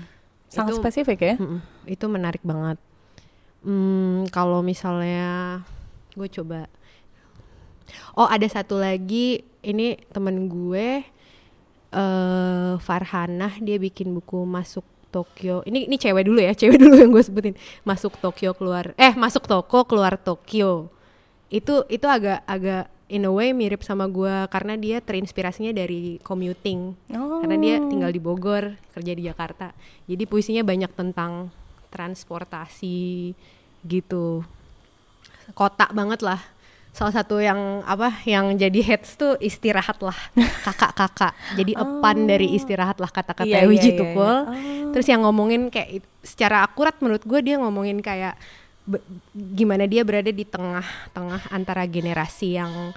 sangat 0.47 0.77
Itu- 0.77 0.81
spesifik 0.81 1.19
ya. 1.19 1.35
Itu 1.83 2.07
menarik 2.07 2.39
banget. 2.45 2.79
Hmm, 3.63 4.27
kalau 4.31 4.63
misalnya 4.63 5.59
gue 6.15 6.29
coba. 6.39 6.71
Oh 8.15 8.29
ada 8.29 8.47
satu 8.47 8.79
lagi 8.79 9.43
ini 9.65 9.99
temen 10.13 10.47
gue 10.47 11.03
eh 11.93 12.73
Farhanah 12.79 13.59
dia 13.61 13.77
bikin 13.77 14.15
buku 14.17 14.47
masuk 14.47 14.81
Tokyo. 15.13 15.61
Ini 15.69 15.85
ini 15.85 15.95
cewek 16.01 16.25
dulu 16.25 16.41
ya 16.41 16.57
cewek 16.59 16.81
dulu 16.81 16.97
yang 16.97 17.13
gue 17.13 17.21
sebutin. 17.21 17.53
Masuk 17.85 18.17
Tokyo 18.17 18.57
keluar 18.57 18.97
eh 18.97 19.13
masuk 19.13 19.45
toko 19.45 19.85
keluar 19.85 20.17
Tokyo. 20.17 20.89
Itu 21.53 21.85
itu 21.93 22.09
agak 22.09 22.41
agak 22.49 22.89
in 23.13 23.29
a 23.29 23.31
way 23.31 23.53
mirip 23.53 23.85
sama 23.85 24.09
gue 24.09 24.49
karena 24.49 24.73
dia 24.73 24.97
terinspirasinya 24.97 25.69
dari 25.69 26.17
commuting. 26.25 26.97
Karena 27.13 27.57
dia 27.61 27.77
tinggal 27.85 28.09
di 28.09 28.17
Bogor 28.17 28.73
kerja 28.97 29.13
di 29.13 29.29
Jakarta. 29.29 29.69
Jadi 30.09 30.23
puisinya 30.25 30.65
banyak 30.65 30.89
tentang 30.97 31.53
transportasi 31.93 33.37
gitu. 33.85 34.41
Kota 35.53 35.91
banget 35.93 36.25
lah 36.25 36.52
salah 36.93 37.09
satu 37.11 37.41
yang 37.41 37.57
apa 37.83 38.21
yang 38.23 38.53
jadi 38.53 38.79
heads 38.85 39.17
tuh 39.17 39.33
istirahat 39.41 39.97
lah. 39.99 40.13
Kakak-kakak. 40.65 41.33
Jadi 41.57 41.73
epan 41.73 42.17
dari 42.23 42.53
istirahat 42.53 43.01
lah 43.01 43.09
kata-kata 43.09 43.49
iya, 43.49 43.65
Wiji 43.65 43.91
iya, 43.93 43.99
Tukul 43.99 44.35
iya. 44.53 44.93
terus 44.93 45.09
yang 45.09 45.25
ngomongin 45.25 45.67
kayak 45.67 46.05
secara 46.21 46.61
akurat 46.61 46.93
menurut 47.01 47.25
gue 47.25 47.39
dia 47.41 47.57
ngomongin 47.57 47.97
kayak 47.97 48.37
be- 48.85 49.01
gimana 49.33 49.89
dia 49.89 50.05
berada 50.05 50.29
di 50.29 50.45
tengah-tengah 50.45 51.49
antara 51.49 51.83
generasi 51.83 52.55
yang 52.55 52.93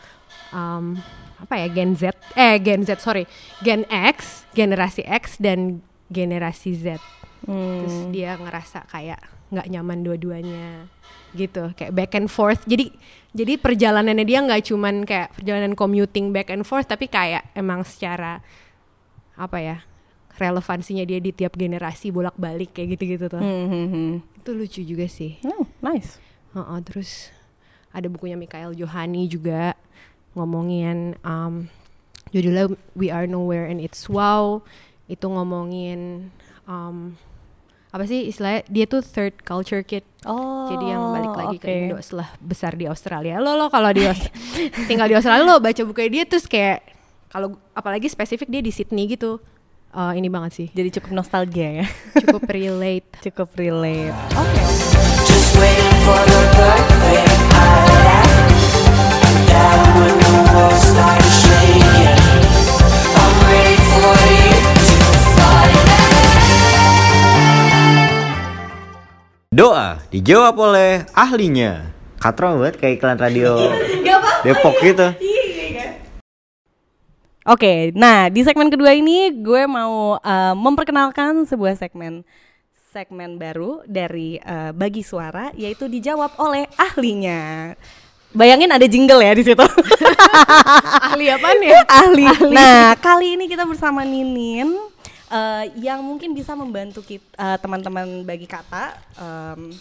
um, 0.53 1.01
apa 1.37 1.55
ya 1.57 1.69
Gen 1.69 1.97
Z 1.97 2.13
eh 2.37 2.61
Gen 2.61 2.85
Z 2.85 3.01
sorry. 3.01 3.25
Gen 3.61 3.89
X 3.89 4.45
generasi 4.53 5.09
X 5.09 5.41
dan 5.41 5.81
generasi 6.07 6.77
Z. 6.77 7.01
Terus 7.43 7.97
Hmm. 7.97 8.11
dia 8.11 8.35
ngerasa 8.35 8.85
kayak 8.87 9.23
nggak 9.49 9.67
nyaman 9.71 10.03
dua-duanya 10.03 10.91
gitu 11.37 11.71
kayak 11.77 11.93
back 11.93 12.13
and 12.17 12.33
forth 12.33 12.65
jadi 12.65 12.89
jadi 13.37 13.61
perjalanannya 13.61 14.25
dia 14.25 14.41
nggak 14.41 14.73
cuman 14.73 15.05
kayak 15.05 15.37
perjalanan 15.37 15.77
commuting 15.77 16.33
back 16.33 16.49
and 16.49 16.65
forth 16.65 16.89
tapi 16.89 17.07
kayak 17.07 17.47
emang 17.53 17.85
secara 17.85 18.41
apa 19.37 19.59
ya 19.61 19.77
relevansinya 20.37 21.05
dia 21.05 21.21
di 21.21 21.33
tiap 21.33 21.57
generasi 21.57 22.13
bolak-balik 22.13 22.73
kayak 22.73 22.97
gitu-gitu 22.97 23.29
tuh 23.29 23.41
Hmm, 23.41 23.67
hmm, 23.69 23.87
hmm. 23.93 24.13
itu 24.41 24.51
lucu 24.53 24.81
juga 24.85 25.07
sih 25.09 25.37
Oh, 25.45 25.65
nice. 25.81 26.17
Heeh, 26.57 26.79
terus 26.89 27.29
ada 27.93 28.09
bukunya 28.09 28.37
Mikael 28.37 28.73
Johani 28.73 29.29
juga 29.29 29.77
ngomongin 30.33 31.17
um, 31.25 31.69
judulnya 32.33 32.73
We 32.93 33.09
Are 33.09 33.25
Nowhere 33.25 33.69
and 33.69 33.81
It's 33.81 34.09
Wow 34.09 34.65
itu 35.09 35.25
ngomongin 35.25 36.29
um, 36.69 37.17
apa 37.97 38.05
sih 38.05 38.29
istilahnya? 38.29 38.61
Dia 38.69 38.85
tuh 38.85 39.01
third 39.01 39.41
culture 39.41 39.81
kid. 39.81 40.05
Oh, 40.29 40.69
jadi 40.69 40.85
yang 40.93 41.17
balik 41.17 41.33
lagi 41.33 41.57
ke 41.57 41.65
oke. 41.65 41.73
Indo 41.89 41.97
setelah 42.05 42.29
besar 42.45 42.77
di 42.77 42.85
Australia. 42.85 43.41
Lo 43.41 43.57
lo 43.57 43.73
kalau 43.73 43.89
di 43.89 44.05
tinggal 44.91 45.09
di 45.09 45.17
Australia 45.17 45.49
lo 45.49 45.57
baca 45.57 45.81
bukunya 45.89 46.11
dia 46.13 46.25
terus 46.29 46.45
kayak 46.45 46.85
kalau 47.33 47.57
apalagi 47.73 48.13
spesifik 48.13 48.53
dia 48.53 48.61
di 48.61 48.69
Sydney 48.69 49.09
gitu. 49.09 49.41
Eh, 49.97 50.13
ini 50.21 50.29
banget 50.29 50.53
sih. 50.53 50.69
Jadi 50.77 51.01
cukup 51.01 51.17
nostalgia 51.17 51.85
ya. 51.85 51.87
cukup 52.21 52.45
relate. 52.57 53.09
Cukup 53.25 53.49
relate. 53.57 54.13
Just 55.25 55.57
waiting 55.57 55.97
for 56.05 56.21
the 56.21 56.41
perfect 56.53 57.37
Doa 69.57 69.97
dijawab 70.13 70.53
oleh 70.69 71.09
ahlinya. 71.17 71.89
Katro 72.21 72.61
banget 72.61 72.77
kayak 72.77 73.01
iklan 73.01 73.17
radio 73.17 73.57
Depok 74.45 74.77
gitu. 74.85 75.17
Oke, 77.49 77.89
nah 77.97 78.29
di 78.29 78.45
segmen 78.45 78.69
kedua 78.69 78.93
ini 78.93 79.33
gue 79.33 79.65
mau 79.65 80.21
eh, 80.21 80.53
memperkenalkan 80.53 81.49
sebuah 81.49 81.73
segmen 81.73 82.21
segmen 82.93 83.41
baru 83.41 83.81
dari 83.89 84.37
eh, 84.37 84.77
bagi 84.77 85.01
suara 85.01 85.49
yaitu 85.57 85.89
dijawab 85.89 86.37
oleh 86.37 86.69
ahlinya. 86.77 87.73
Bayangin 88.37 88.77
ada 88.77 88.85
jingle 88.85 89.25
ya 89.25 89.33
di 89.33 89.41
situ. 89.41 89.65
Ahli 91.09 91.33
apa 91.33 91.49
nih? 91.57 91.73
ahli. 91.89 92.29
Nah, 92.53 92.93
kali 93.01 93.41
ini 93.41 93.49
kita 93.49 93.65
bersama 93.65 94.05
Ninin 94.05 94.77
eh, 95.31 95.65
yang 95.81 96.01
mungkin 96.03 96.33
bisa 96.35 96.53
membantu 96.55 97.03
kita 97.03 97.59
teman-teman 97.59 98.23
bagi 98.23 98.47
kata 98.47 98.97
em, 99.17 99.73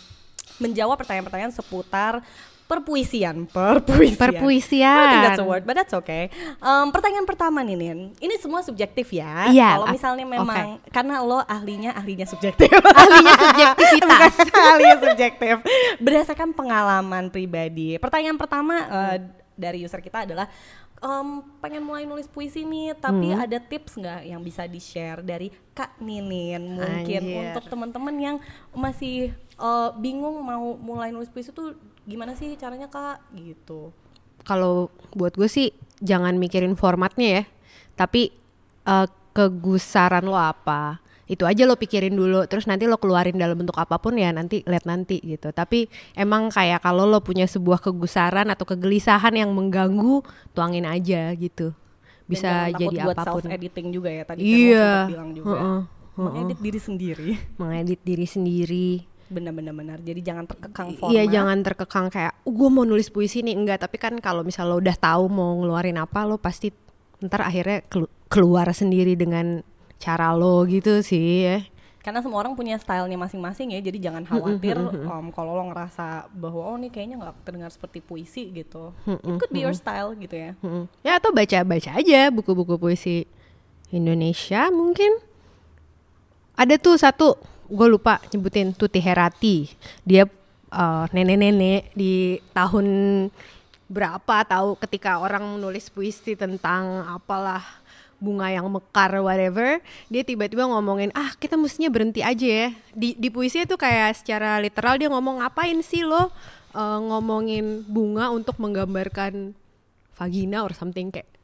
menjawab 0.57 0.95
pertanyaan-pertanyaan 0.95 1.51
seputar 1.51 2.23
perpuisian, 2.65 3.45
perpuisian. 3.45 4.17
Perpuisian. 4.17 4.97
I 4.97 5.09
think 5.13 5.25
that's 5.29 5.43
a 5.43 5.45
word, 5.45 5.69
but 5.69 5.77
that's 5.77 5.93
okay. 5.93 6.33
Em, 6.57 6.87
pertanyaan 6.89 7.25
pertama 7.29 7.61
Ninin, 7.61 8.17
ini 8.17 8.35
semua 8.41 8.65
subjektif 8.65 9.13
ya. 9.13 9.53
Iya, 9.53 9.77
Kalau 9.77 9.87
misalnya 9.93 10.25
memang 10.25 10.81
karena 10.89 11.21
lo 11.21 11.45
ahlinya 11.45 11.93
ahlinya 11.93 12.25
subjektif. 12.25 12.73
Ahlinya 13.05 13.33
subjektivitas. 13.37 14.33
Bukan 14.49 14.63
ahlinya 14.73 14.97
subjektif. 14.97 15.55
Berdasarkan 16.01 16.49
pengalaman 16.57 17.29
pribadi. 17.29 18.01
Pertanyaan 18.01 18.37
pertama 18.37 18.75
eh, 18.81 19.17
dari 19.53 19.85
user 19.85 20.01
kita 20.01 20.25
adalah 20.25 20.49
em, 21.05 21.27
pengen 21.61 21.85
mulai 21.85 22.03
nulis 22.03 22.25
puisi 22.25 22.65
nih, 22.65 22.97
tapi 22.97 23.29
Hmm. 23.29 23.37
ada 23.39 23.61
tips 23.61 23.93
nggak 23.95 24.25
yang 24.25 24.41
bisa 24.41 24.65
di 24.65 24.81
share 24.81 25.21
dari 25.21 25.53
Kak 25.71 26.01
Ninin 26.01 26.73
mungkin 26.73 27.21
Anjir. 27.21 27.41
untuk 27.45 27.69
teman-teman 27.69 28.15
yang 28.17 28.37
masih 28.73 29.29
eh, 29.55 29.89
bingung 29.95 30.41
mau 30.41 30.73
mulai 30.75 31.13
nulis 31.13 31.29
puisi 31.29 31.47
tuh 31.49 31.77
gimana 32.03 32.33
sih 32.33 32.57
caranya 32.57 32.89
Kak 32.89 33.21
gitu. 33.37 33.93
Kalau 34.41 34.89
buat 35.13 35.31
gue 35.31 35.47
sih 35.47 35.69
jangan 36.01 36.35
mikirin 36.35 36.73
formatnya 36.73 37.29
ya, 37.29 37.43
tapi 37.95 38.33
eh, 38.83 39.07
kegusaran 39.31 40.23
lo 40.23 40.35
apa. 40.35 41.04
Itu 41.25 41.43
aja 41.43 41.63
lo 41.63 41.73
pikirin 41.73 42.13
dulu, 42.13 42.45
terus 42.45 42.65
nanti 42.65 42.85
lo 42.85 42.95
keluarin 42.95 43.33
dalam 43.33 43.55
bentuk 43.55 43.73
apa 43.73 43.97
pun 43.97 44.13
ya 44.13 44.29
nanti 44.29 44.61
lihat 44.61 44.85
nanti 44.85 45.17
gitu. 45.19 45.49
Tapi 45.49 45.85
emang 46.13 46.47
kayak 46.47 46.79
kalau 46.79 47.03
lo 47.03 47.19
punya 47.19 47.45
sebuah 47.45 47.81
kegusaran 47.81 48.45
atau 48.47 48.63
kegelisahan 48.63 49.33
yang 49.33 49.49
mengganggu, 49.49 50.21
tuangin 50.51 50.85
aja 50.85 51.33
gitu. 51.33 51.73
Dan 51.73 52.27
Bisa 52.27 52.49
takut 52.67 52.79
jadi 52.79 52.95
buat 53.01 53.15
apa 53.15 53.31
pun. 53.31 53.41
self 53.41 53.53
editing 53.53 53.87
juga 53.89 54.09
ya 54.09 54.23
tadi 54.23 54.39
Iya. 54.39 54.45
kan 54.45 54.69
lo 54.69 54.85
sempat 54.85 55.09
bilang 55.09 55.29
juga. 55.31 55.49
Heeh, 55.51 55.79
Mengedit 56.15 56.59
diri 56.59 56.79
sendiri. 56.79 57.29
Mengedit 57.59 58.01
diri 58.01 58.25
sendiri. 58.25 58.89
Benar-benar 59.25 59.73
benar. 59.73 59.97
Jadi 59.99 60.21
jangan 60.21 60.45
terkekang 60.45 60.89
format. 60.95 61.11
Iya 61.11 61.23
jangan 61.27 61.57
terkekang 61.59 62.07
kayak 62.07 62.33
gue 62.41 62.69
mau 62.69 62.81
nulis 62.81 63.09
puisi 63.09 63.41
nih 63.41 63.51
enggak 63.51 63.81
tapi 63.81 63.97
kan 63.97 64.13
kalau 64.17 64.41
misal 64.41 64.69
lo 64.69 64.77
udah 64.77 64.93
tahu 64.93 65.25
mau 65.27 65.53
ngeluarin 65.55 65.97
apa 65.97 66.21
lo 66.23 66.37
pasti 66.37 66.69
ntar 67.19 67.41
akhirnya 67.43 67.81
kelu- 67.83 68.11
keluar 68.25 68.69
sendiri 68.69 69.13
dengan 69.13 69.65
cara 70.05 70.37
lo 70.37 70.61
gitu 70.69 71.01
sih 71.01 71.49
ya. 71.49 71.57
Karena 72.05 72.21
semua 72.21 72.45
orang 72.45 72.53
punya 72.53 72.77
stylenya 72.77 73.17
masing-masing 73.17 73.73
ya, 73.73 73.81
jadi 73.81 73.97
jangan 73.97 74.29
khawatir 74.29 74.77
um, 74.77 75.33
kalau 75.33 75.57
lo 75.57 75.73
ngerasa 75.73 76.29
bahwa 76.37 76.61
oh 76.61 76.77
ini 76.77 76.93
kayaknya 76.93 77.17
nggak 77.17 77.41
terdengar 77.41 77.73
seperti 77.73 77.97
puisi 77.97 78.53
gitu. 78.53 78.93
It 79.09 79.41
could 79.41 79.49
be 79.49 79.65
your 79.65 79.73
style 79.73 80.13
gitu 80.13 80.37
ya. 80.37 80.53
Ya 81.01 81.17
atau 81.17 81.33
baca-baca 81.33 81.97
aja 81.97 82.29
buku-buku 82.29 82.77
puisi 82.77 83.25
Indonesia 83.89 84.69
mungkin. 84.69 85.17
Ada 86.53 86.77
tuh 86.77 87.01
satu 87.01 87.41
gue 87.65 87.87
lupa 87.89 88.21
nyebutin 88.29 88.77
Tuti 88.77 89.01
Herati. 89.01 89.73
Dia 90.05 90.29
uh, 90.69 91.09
nenek-nenek 91.09 91.89
di 91.97 92.37
tahun 92.53 92.85
berapa 93.89 94.45
tahu 94.45 94.77
ketika 94.77 95.17
orang 95.21 95.57
menulis 95.57 95.89
puisi 95.89 96.37
tentang 96.37 97.01
apalah 97.05 97.65
bunga 98.17 98.47
yang 98.47 98.65
mekar 98.71 99.11
whatever 99.19 99.83
dia 100.07 100.23
tiba-tiba 100.23 100.65
ngomongin 100.65 101.11
ah 101.11 101.35
kita 101.35 101.59
mestinya 101.59 101.91
berhenti 101.91 102.23
aja 102.23 102.47
ya. 102.47 102.69
Di 102.95 103.13
di 103.19 103.27
puisi 103.27 103.61
itu 103.61 103.75
kayak 103.75 104.23
secara 104.23 104.57
literal 104.63 104.95
dia 104.95 105.11
ngomong 105.11 105.43
ngapain 105.43 105.79
sih 105.83 106.07
lo 106.07 106.31
uh, 106.71 106.99
ngomongin 107.11 107.83
bunga 107.85 108.31
untuk 108.31 108.55
menggambarkan 108.57 109.51
vagina 110.15 110.63
or 110.63 110.71
something? 110.71 111.11
Kayak 111.11 111.34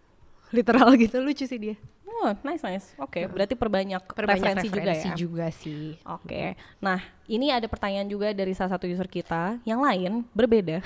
literal 0.52 0.94
gitu 1.02 1.18
lucu 1.20 1.48
sih 1.48 1.60
dia 1.60 1.76
Oh, 2.22 2.38
nice 2.46 2.62
nice. 2.62 2.94
Oke, 3.02 3.26
berarti 3.26 3.58
perbanyak, 3.58 4.06
perbanyak 4.14 4.62
referensi, 4.62 4.70
referensi 4.70 5.10
juga 5.10 5.10
ya. 5.10 5.16
juga 5.18 5.48
sih 5.50 5.84
Oke. 6.06 6.54
Nah, 6.78 7.02
ini 7.26 7.50
ada 7.50 7.66
pertanyaan 7.66 8.06
juga 8.06 8.30
dari 8.30 8.54
salah 8.54 8.78
satu 8.78 8.86
user 8.86 9.10
kita 9.10 9.58
yang 9.66 9.82
lain 9.82 10.22
berbeda. 10.30 10.86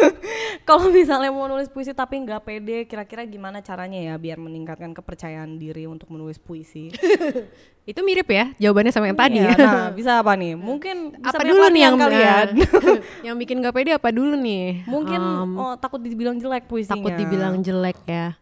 Kalau 0.68 0.88
misalnya 0.88 1.28
mau 1.28 1.44
nulis 1.52 1.68
puisi 1.68 1.92
tapi 1.92 2.24
nggak 2.24 2.48
pede, 2.48 2.88
kira-kira 2.88 3.28
gimana 3.28 3.60
caranya 3.60 4.00
ya 4.00 4.14
biar 4.16 4.40
meningkatkan 4.40 4.96
kepercayaan 4.96 5.60
diri 5.60 5.84
untuk 5.84 6.08
menulis 6.08 6.40
puisi? 6.40 6.88
itu 7.90 8.00
mirip 8.06 8.28
ya 8.28 8.52
jawabannya 8.60 8.92
sama 8.92 9.10
yang 9.10 9.18
tadi 9.18 9.40
Iya, 9.40 9.56
nah, 9.56 9.88
bisa 9.92 10.20
apa 10.22 10.32
nih? 10.38 10.56
Mungkin 10.56 11.20
bisa 11.20 11.36
apa 11.36 11.44
dulu 11.44 11.64
nih 11.74 11.82
yang 11.84 11.96
kali 12.00 12.16
ya? 12.16 12.36
yang 13.26 13.36
bikin 13.36 13.60
gak 13.60 13.74
pede 13.76 13.90
apa 13.96 14.08
dulu 14.14 14.32
nih 14.38 14.84
Mungkin 14.88 15.20
Um, 15.20 15.50
oh, 15.58 15.74
takut 15.76 16.00
dibilang 16.00 16.40
jelek 16.40 16.64
puisinya. 16.70 16.96
takut 16.96 17.12
dibilang 17.18 17.60
jelek 17.60 17.98
ya 18.08 18.32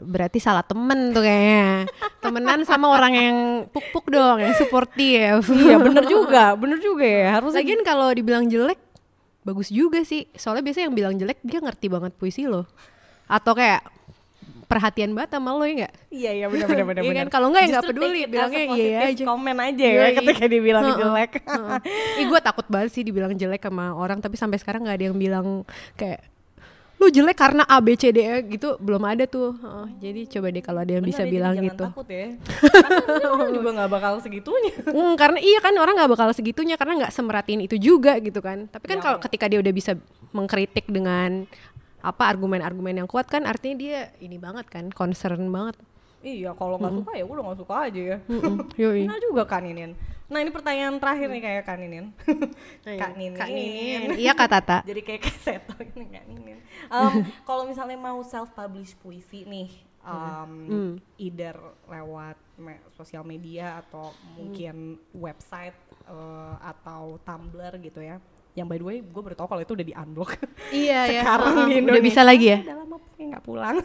berarti 0.00 0.38
salah 0.38 0.64
temen 0.64 1.12
tuh 1.12 1.20
kayaknya 1.20 1.86
temenan 2.18 2.64
sama 2.64 2.88
orang 2.88 3.12
yang 3.12 3.36
puk-puk 3.68 4.08
dong 4.08 4.40
yang 4.40 4.56
suportif 4.56 5.44
Iya, 5.46 5.76
bener 5.78 6.04
juga, 6.04 6.56
bener 6.56 6.78
juga 6.78 7.04
ya. 7.04 7.36
Harus 7.36 7.52
lagian 7.52 7.84
kalau 7.84 8.08
dibilang 8.10 8.48
jelek 8.48 8.80
bagus 9.44 9.68
juga 9.68 10.02
sih 10.02 10.28
soalnya 10.34 10.60
biasanya 10.62 10.84
yang 10.88 10.96
bilang 10.96 11.14
jelek 11.16 11.38
dia 11.40 11.56
ngerti 11.58 11.88
banget 11.88 12.12
puisi 12.12 12.44
lo 12.44 12.68
atau 13.24 13.52
kayak 13.52 13.80
perhatian 14.64 15.16
banget 15.16 15.40
sama 15.40 15.56
lo 15.56 15.64
ya 15.64 15.84
nggak 15.84 15.94
Iya 16.12 16.30
iya 16.34 16.46
benar 16.48 16.66
benar 16.68 16.84
benar. 16.84 17.02
Iya 17.06 17.12
kan? 17.14 17.26
Kalau 17.30 17.46
nggak 17.48 17.62
ya 17.62 17.68
nggak 17.70 17.84
peduli, 17.88 18.20
bilangnya 18.24 18.62
iya 18.76 18.98
aja. 19.08 19.24
Komen 19.24 19.56
aja 19.56 19.86
ya 19.86 20.06
ketika 20.12 20.44
dibilang 20.44 20.84
Heeh, 20.84 20.98
jelek. 20.98 21.30
heeh. 21.40 21.78
Ih 22.20 22.26
gue 22.28 22.40
takut 22.40 22.66
banget 22.68 22.90
sih 22.92 23.00
dibilang 23.00 23.32
jelek 23.32 23.64
sama 23.64 23.96
orang 23.96 24.20
tapi 24.20 24.36
sampai 24.36 24.60
sekarang 24.60 24.84
nggak 24.84 24.96
ada 25.00 25.06
yang 25.08 25.16
bilang 25.16 25.46
kayak 25.94 26.20
lu 26.98 27.06
jelek 27.08 27.34
karena 27.34 27.62
A 27.62 27.78
B 27.78 27.94
C 27.94 28.10
D 28.10 28.18
E 28.20 28.36
gitu 28.50 28.74
belum 28.76 29.02
ada 29.02 29.22
tuh. 29.24 29.54
Heeh, 29.54 29.86
jadi 30.02 30.20
coba 30.34 30.46
deh 30.50 30.60
kalau 30.60 30.80
ada 30.82 30.92
yang 30.92 31.04
Benar 31.06 31.14
bisa 31.14 31.22
bilang 31.24 31.54
jangan 31.54 31.66
gitu. 31.70 31.84
takut 31.86 32.06
ya. 32.06 32.26
Karena 32.84 33.28
orang 33.30 33.50
juga 33.54 33.70
nggak 33.78 33.90
bakal 33.90 34.12
segitunya. 34.18 34.72
Hmm, 34.82 35.14
karena 35.14 35.38
iya 35.38 35.58
kan 35.58 35.74
orang 35.74 35.94
nggak 35.94 36.10
bakal 36.10 36.28
segitunya 36.34 36.74
karena 36.74 37.06
nggak 37.06 37.14
semeratin 37.14 37.62
itu 37.62 37.78
juga 37.78 38.18
gitu 38.18 38.42
kan. 38.42 38.66
Tapi 38.66 38.84
kan 38.84 38.98
Ya. 38.98 39.02
kalau 39.06 39.18
ketika 39.22 39.46
dia 39.46 39.62
udah 39.62 39.70
bisa 39.70 39.94
mengkritik 40.34 40.90
dengan 40.90 41.46
apa 41.98 42.24
argumen-argumen 42.26 42.94
yang 42.94 43.08
kuat 43.08 43.26
kan 43.26 43.42
artinya 43.42 43.76
dia 43.78 43.98
ini 44.18 44.38
banget 44.38 44.66
kan 44.66 44.90
concern 44.90 45.46
banget. 45.50 45.78
Iya, 46.18 46.50
kalau 46.58 46.82
nggak 46.82 46.94
suka 46.98 47.12
ya 47.14 47.24
udah 47.24 47.42
nggak 47.46 47.58
suka 47.62 47.74
aja 47.86 48.00
ya. 48.02 48.16
Yoi. 48.74 49.02
Benar 49.06 49.20
juga 49.22 49.42
kan 49.46 49.62
Inin. 49.62 49.94
Nah 50.28 50.38
ini 50.38 50.50
pertanyaan 50.50 50.96
terakhir 50.96 51.26
nih 51.26 51.40
kayak 51.40 51.62
Kak 51.64 51.76
Ninin. 51.78 52.06
Kak 53.00 53.12
Ninin. 53.14 53.32
Kak 53.34 53.48
Ninin. 53.48 54.08
Iya 54.20 54.32
Kak 54.32 54.50
Tata. 54.50 54.78
Jadi 54.82 55.00
kayak 55.00 55.22
kaseto 55.22 55.72
ini 55.80 56.04
Kak 56.06 56.24
Ninin. 56.26 56.58
Em, 56.86 57.12
kalau 57.48 57.64
misalnya 57.64 57.96
mau 57.96 58.20
self 58.22 58.52
publish 58.52 58.92
puisi 58.94 59.42
nih, 59.42 59.72
em, 60.00 60.52
Hmm. 60.68 60.92
either 61.16 61.56
lewat 61.86 62.36
me- 62.56 62.84
sosial 62.90 63.22
media 63.22 63.80
atau 63.80 64.08
mungkin 64.34 64.76
website 65.12 65.76
eh, 66.04 66.54
atau 66.62 67.16
Tumblr 67.18 67.76
gitu 67.78 68.00
ya. 68.00 68.20
Yang 68.52 68.66
by 68.66 68.76
the 68.76 68.86
way, 68.86 68.98
gue 69.00 69.22
baru 69.22 69.32
tau 69.34 69.46
kalau 69.46 69.60
itu 69.60 69.72
udah 69.72 69.86
di 69.86 69.94
unblock. 69.94 70.34
Iya 70.68 71.00
ya. 71.06 71.22
Sekarang 71.22 71.54
di 71.62 71.62
Udah 71.70 71.78
Indonesia. 71.78 72.04
bisa 72.04 72.20
lagi 72.20 72.46
ya? 72.48 72.58
Udah 72.60 72.76
lama 72.76 72.96
pokoknya 72.98 73.26
nggak 73.28 73.44
pulang. 73.44 73.76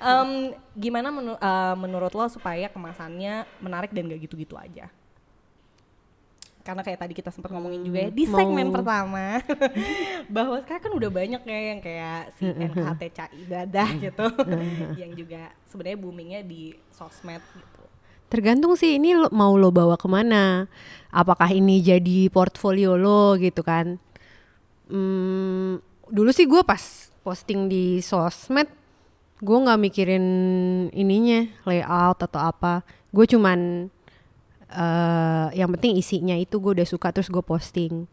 Em, 0.00 0.30
gimana 0.72 1.08
menu- 1.08 1.36
eh, 1.36 1.74
menurut 1.76 2.10
lo 2.10 2.26
supaya 2.26 2.66
kemasannya 2.66 3.32
menarik 3.58 3.90
dan 3.90 4.06
gak 4.06 4.22
gitu-gitu 4.22 4.56
aja? 4.56 4.90
Karena 6.62 6.86
kayak 6.86 6.98
tadi 7.02 7.12
kita 7.12 7.34
sempat 7.34 7.50
ngomongin 7.50 7.82
juga 7.82 8.06
ya 8.06 8.10
di 8.14 8.24
mau- 8.30 8.38
segmen 8.38 8.70
pertama 8.70 9.42
bahwa 10.34 10.62
sekarang 10.62 10.82
kan 10.86 10.92
udah 10.94 11.10
banyak 11.10 11.42
ya 11.42 11.58
yang 11.74 11.80
kayak 11.82 12.20
si 12.38 12.46
NKTCI 12.46 13.34
ibadah 13.42 13.88
gitu 13.98 14.26
yang 15.02 15.10
juga 15.18 15.50
sebenarnya 15.66 15.98
boomingnya 15.98 16.40
di 16.46 16.70
sosmed 16.94 17.42
gitu. 17.58 17.82
Tergantung 18.30 18.78
sih 18.78 18.96
ini 18.96 19.12
lo, 19.12 19.28
mau 19.28 19.58
lo 19.58 19.68
bawa 19.68 19.98
ke 19.98 20.06
mana. 20.08 20.70
Apakah 21.12 21.52
ini 21.52 21.84
jadi 21.84 22.30
portfolio 22.32 22.96
lo 22.96 23.36
gitu 23.36 23.60
kan? 23.60 24.00
Hmm, 24.88 25.76
dulu 26.08 26.30
sih 26.32 26.48
gue 26.48 26.62
pas 26.64 26.80
posting 27.20 27.68
di 27.68 28.00
sosmed, 28.00 28.70
gue 29.36 29.58
nggak 29.58 29.80
mikirin 29.82 30.24
ininya 30.96 31.44
layout 31.68 32.24
atau 32.24 32.40
apa. 32.40 32.80
Gue 33.12 33.28
cuman 33.28 33.90
eh 34.72 35.48
yang 35.56 35.68
penting 35.76 36.00
isinya 36.00 36.36
itu 36.36 36.56
gue 36.58 36.80
udah 36.80 36.88
suka 36.88 37.12
terus 37.12 37.28
gue 37.28 37.44
posting. 37.44 38.08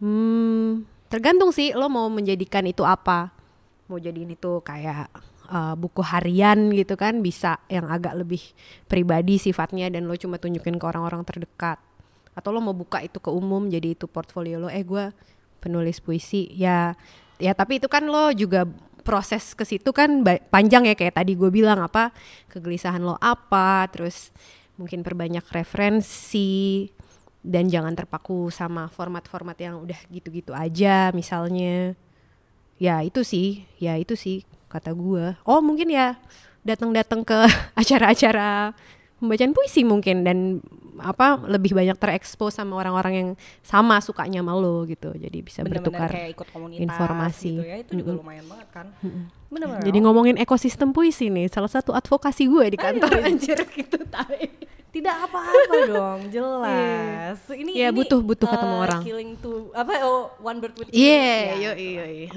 Hmm, 0.00 0.84
tergantung 1.12 1.52
sih 1.52 1.72
lo 1.76 1.88
mau 1.88 2.08
menjadikan 2.12 2.64
itu 2.68 2.84
apa. 2.84 3.32
Mau 3.88 3.98
jadiin 3.98 4.36
itu 4.36 4.60
kayak 4.62 5.08
eh, 5.50 5.74
buku 5.76 6.04
harian 6.04 6.70
gitu 6.76 6.94
kan 6.94 7.24
bisa 7.24 7.58
yang 7.72 7.88
agak 7.88 8.14
lebih 8.16 8.40
pribadi 8.86 9.40
sifatnya 9.40 9.88
dan 9.90 10.06
lo 10.06 10.14
cuma 10.16 10.36
tunjukin 10.38 10.76
ke 10.76 10.84
orang-orang 10.86 11.24
terdekat. 11.26 11.78
atau 12.30 12.54
lo 12.54 12.62
mau 12.62 12.72
buka 12.72 13.02
itu 13.02 13.18
ke 13.18 13.26
umum 13.28 13.66
jadi 13.66 13.98
itu 13.98 14.06
portfolio 14.06 14.62
lo 14.62 14.70
eh 14.70 14.86
gue 14.86 15.10
penulis 15.60 15.98
puisi 15.98 16.48
ya 16.54 16.94
ya 17.42 17.52
tapi 17.56 17.82
itu 17.82 17.90
kan 17.90 18.06
lo 18.06 18.30
juga 18.32 18.64
proses 19.00 19.56
ke 19.56 19.64
situ 19.64 19.90
kan 19.90 20.22
panjang 20.52 20.86
ya 20.86 20.94
kayak 20.94 21.18
tadi 21.18 21.34
gue 21.34 21.50
bilang 21.50 21.80
apa 21.80 22.12
kegelisahan 22.52 23.00
lo 23.00 23.16
apa 23.18 23.88
terus 23.88 24.30
mungkin 24.80 25.04
perbanyak 25.04 25.44
referensi 25.52 26.88
dan 27.44 27.68
jangan 27.68 27.92
terpaku 27.92 28.48
sama 28.48 28.88
format-format 28.88 29.56
yang 29.60 29.84
udah 29.84 30.00
gitu-gitu 30.08 30.56
aja 30.56 31.12
misalnya. 31.12 31.92
Ya 32.80 33.04
itu 33.04 33.20
sih. 33.20 33.68
Ya 33.76 34.00
itu 34.00 34.16
sih 34.16 34.48
kata 34.70 34.94
gue 34.94 35.34
oh 35.44 35.58
mungkin 35.58 35.90
ya 35.90 36.14
datang-datang 36.62 37.26
ke 37.26 37.38
acara-acara 37.80 38.70
pembacaan 39.18 39.52
puisi 39.52 39.82
mungkin 39.84 40.24
dan 40.24 40.38
apa 41.00 41.40
lebih 41.48 41.72
banyak 41.72 41.96
terekspos 41.96 42.60
sama 42.60 42.76
orang-orang 42.76 43.12
yang 43.16 43.28
sama 43.64 44.00
sukanya 44.04 44.44
sama 44.44 44.52
lo 44.56 44.84
gitu. 44.84 45.12
Jadi 45.16 45.38
bisa 45.40 45.64
Bener-bener 45.64 45.92
bertukar 45.92 46.08
kayak 46.12 46.30
ikut 46.36 46.48
komunitas 46.52 46.84
informasi. 46.84 47.52
gitu 47.56 47.64
ya. 47.64 47.76
Itu 47.80 47.92
juga 48.00 48.12
lumayan 48.20 48.46
banget 48.48 48.68
kan. 48.72 48.86
Bener-bener 49.48 49.84
jadi 49.84 49.98
ngomongin 50.04 50.36
ekosistem 50.40 50.92
puisi 50.92 51.32
nih 51.32 51.48
salah 51.48 51.72
satu 51.72 51.96
advokasi 51.96 52.48
gue 52.48 52.64
di 52.72 52.78
kantor 52.80 53.12
anjir 53.28 53.58
gitu 53.64 53.98
tapi 54.08 54.52
tidak 54.90 55.16
apa-apa 55.22 55.74
dong 55.90 56.20
jelas 56.28 57.38
ini 57.48 57.70
Ya, 57.72 57.88
ini, 57.88 57.96
butuh- 57.96 58.20
butuh 58.20 58.44
eh, 58.44 58.52
ketemu 58.52 58.76
orang. 58.76 59.02
killing 59.02 59.32
two 59.36 59.70
apa 59.72 60.02
oh 60.02 60.34
one 60.38 60.58
bird 60.58 60.74
with 60.74 60.90
Iya, 60.90 61.54
Ya, 61.54 61.54
yo 61.56 61.72
iya 61.72 62.04
iya. 62.06 62.28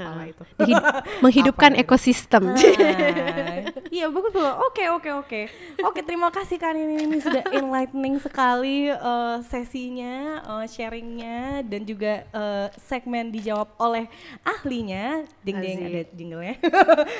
menghidupkan 1.23 1.73
ekosistem. 1.75 2.49
Ah, 2.49 2.57
Iya 3.93 4.09
bagus 4.09 4.33
banget. 4.33 4.55
Oke 4.59 4.83
oke 4.89 5.09
oke. 5.15 5.41
Oke 5.83 5.99
terima 6.01 6.29
kasih 6.29 6.57
kan 6.57 6.73
ini, 6.73 7.05
ini 7.05 7.17
sudah 7.19 7.45
enlightening 7.51 8.17
sekali 8.17 8.89
eh, 8.89 9.37
sesinya, 9.43 10.15
eh, 10.41 10.65
sharingnya 10.67 11.39
dan 11.61 11.81
juga 11.83 12.25
eh, 12.25 12.67
segmen 12.83 13.29
dijawab 13.29 13.69
oleh 13.77 14.09
ahlinya. 14.43 15.21
Ding 15.39 15.57
ding 15.57 15.77
ada 15.79 16.01
jinglenya. 16.11 16.55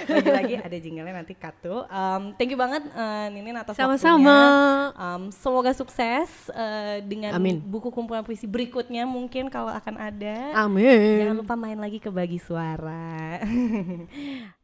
Lagi 0.07 0.29
lagi 0.31 0.55
ada 0.57 0.77
jinglenya 0.77 1.13
nanti 1.15 1.34
katu. 1.34 1.86
Um, 1.86 2.34
thank 2.36 2.49
you 2.49 2.57
banget 2.57 2.81
eh, 2.88 3.25
Ninin 3.29 3.53
atas 3.55 3.73
Sama-sama. 3.73 4.17
waktunya. 4.17 4.41
Um, 4.95 5.22
semoga 5.30 5.71
sukses 5.71 6.49
eh, 6.51 6.99
dengan 7.05 7.38
Amin. 7.38 7.61
buku 7.61 7.93
kumpulan 7.93 8.26
puisi 8.26 8.49
berikutnya 8.49 9.05
mungkin 9.05 9.47
kalau 9.47 9.69
akan 9.69 9.95
ada. 10.01 10.57
Amin. 10.57 11.21
Jangan 11.21 11.38
lupa 11.38 11.53
main 11.53 11.78
lagi 11.78 12.01
ke 12.01 12.09
bagi 12.09 12.41
suara. 12.41 13.39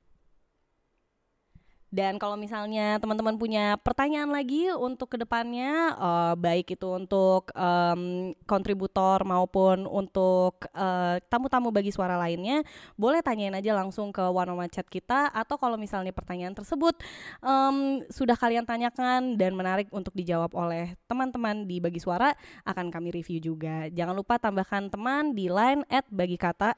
Dan 1.90 2.22
kalau 2.22 2.38
misalnya 2.38 3.02
teman-teman 3.02 3.34
punya 3.34 3.74
pertanyaan 3.82 4.30
lagi 4.30 4.70
untuk 4.70 5.10
ke 5.10 5.18
depannya, 5.18 5.98
eh, 5.98 6.34
baik 6.38 6.78
itu 6.78 6.86
untuk 6.86 7.50
em, 7.58 8.32
kontributor 8.46 9.26
maupun 9.26 9.90
untuk 9.90 10.70
eh, 10.70 11.18
tamu-tamu 11.34 11.74
bagi 11.74 11.90
suara 11.90 12.14
lainnya, 12.22 12.62
boleh 12.94 13.26
tanyain 13.26 13.58
aja 13.58 13.74
langsung 13.74 14.14
ke 14.14 14.22
one 14.22 14.54
on 14.54 14.62
one 14.62 14.70
chat 14.70 14.86
kita. 14.86 15.34
Atau 15.34 15.58
kalau 15.58 15.82
misalnya 15.82 16.14
pertanyaan 16.14 16.54
tersebut 16.54 16.94
em, 17.42 18.06
sudah 18.14 18.38
kalian 18.38 18.70
tanyakan 18.70 19.34
dan 19.34 19.58
menarik 19.58 19.90
untuk 19.90 20.14
dijawab 20.14 20.54
oleh 20.54 20.94
teman-teman 21.10 21.66
di 21.66 21.82
bagi 21.82 21.98
suara, 21.98 22.38
akan 22.70 22.94
kami 22.94 23.10
review 23.10 23.42
juga. 23.42 23.90
Jangan 23.90 24.14
lupa 24.14 24.38
tambahkan 24.38 24.94
teman 24.94 25.34
di 25.34 25.50
line 25.50 25.82
at 25.90 26.06
bagi 26.14 26.38
kata 26.38 26.78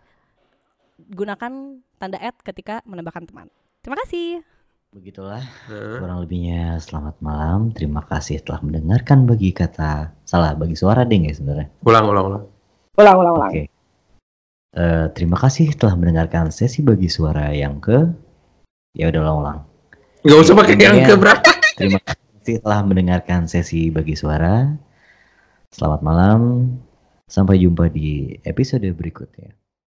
gunakan 1.11 1.83
tanda 1.99 2.17
at 2.21 2.39
ketika 2.39 2.79
menambahkan 2.87 3.27
teman. 3.27 3.51
Terima 3.83 3.99
kasih. 4.05 4.60
Begitulah 4.91 5.39
kurang 5.71 6.19
lebihnya 6.19 6.75
selamat 6.83 7.23
malam. 7.23 7.71
Terima 7.71 8.03
kasih 8.03 8.43
telah 8.43 8.59
mendengarkan 8.59 9.23
bagi 9.23 9.55
kata 9.55 10.11
salah 10.27 10.51
bagi 10.51 10.75
suara 10.75 11.07
ding 11.07 11.23
ya 11.23 11.31
sebenarnya. 11.31 11.71
Ulang, 11.87 12.11
ulang, 12.11 12.25
ulang. 12.27 12.43
Ulang, 12.99 13.15
ulang, 13.23 13.33
ulang. 13.39 13.51
Oke. 13.55 13.63
Eh, 14.75 15.05
terima 15.15 15.39
kasih 15.39 15.71
telah 15.79 15.95
mendengarkan 15.95 16.51
sesi 16.51 16.83
bagi 16.83 17.07
suara 17.07 17.55
yang 17.55 17.79
ke 17.79 18.03
ya 18.91 19.07
udah 19.07 19.19
ulang-ulang. 19.23 19.59
Gak 20.27 20.39
usah 20.43 20.59
pakai 20.59 20.75
yang 20.75 21.07
ke 21.07 21.15
berapa. 21.15 21.51
Terima 21.79 21.99
kasih 22.03 22.59
telah 22.59 22.83
mendengarkan 22.83 23.47
sesi 23.47 23.87
bagi 23.95 24.19
suara. 24.19 24.75
Selamat 25.71 26.03
malam. 26.03 26.67
Sampai 27.31 27.63
jumpa 27.63 27.87
di 27.87 28.35
episode 28.43 28.91
berikutnya. 28.91 29.55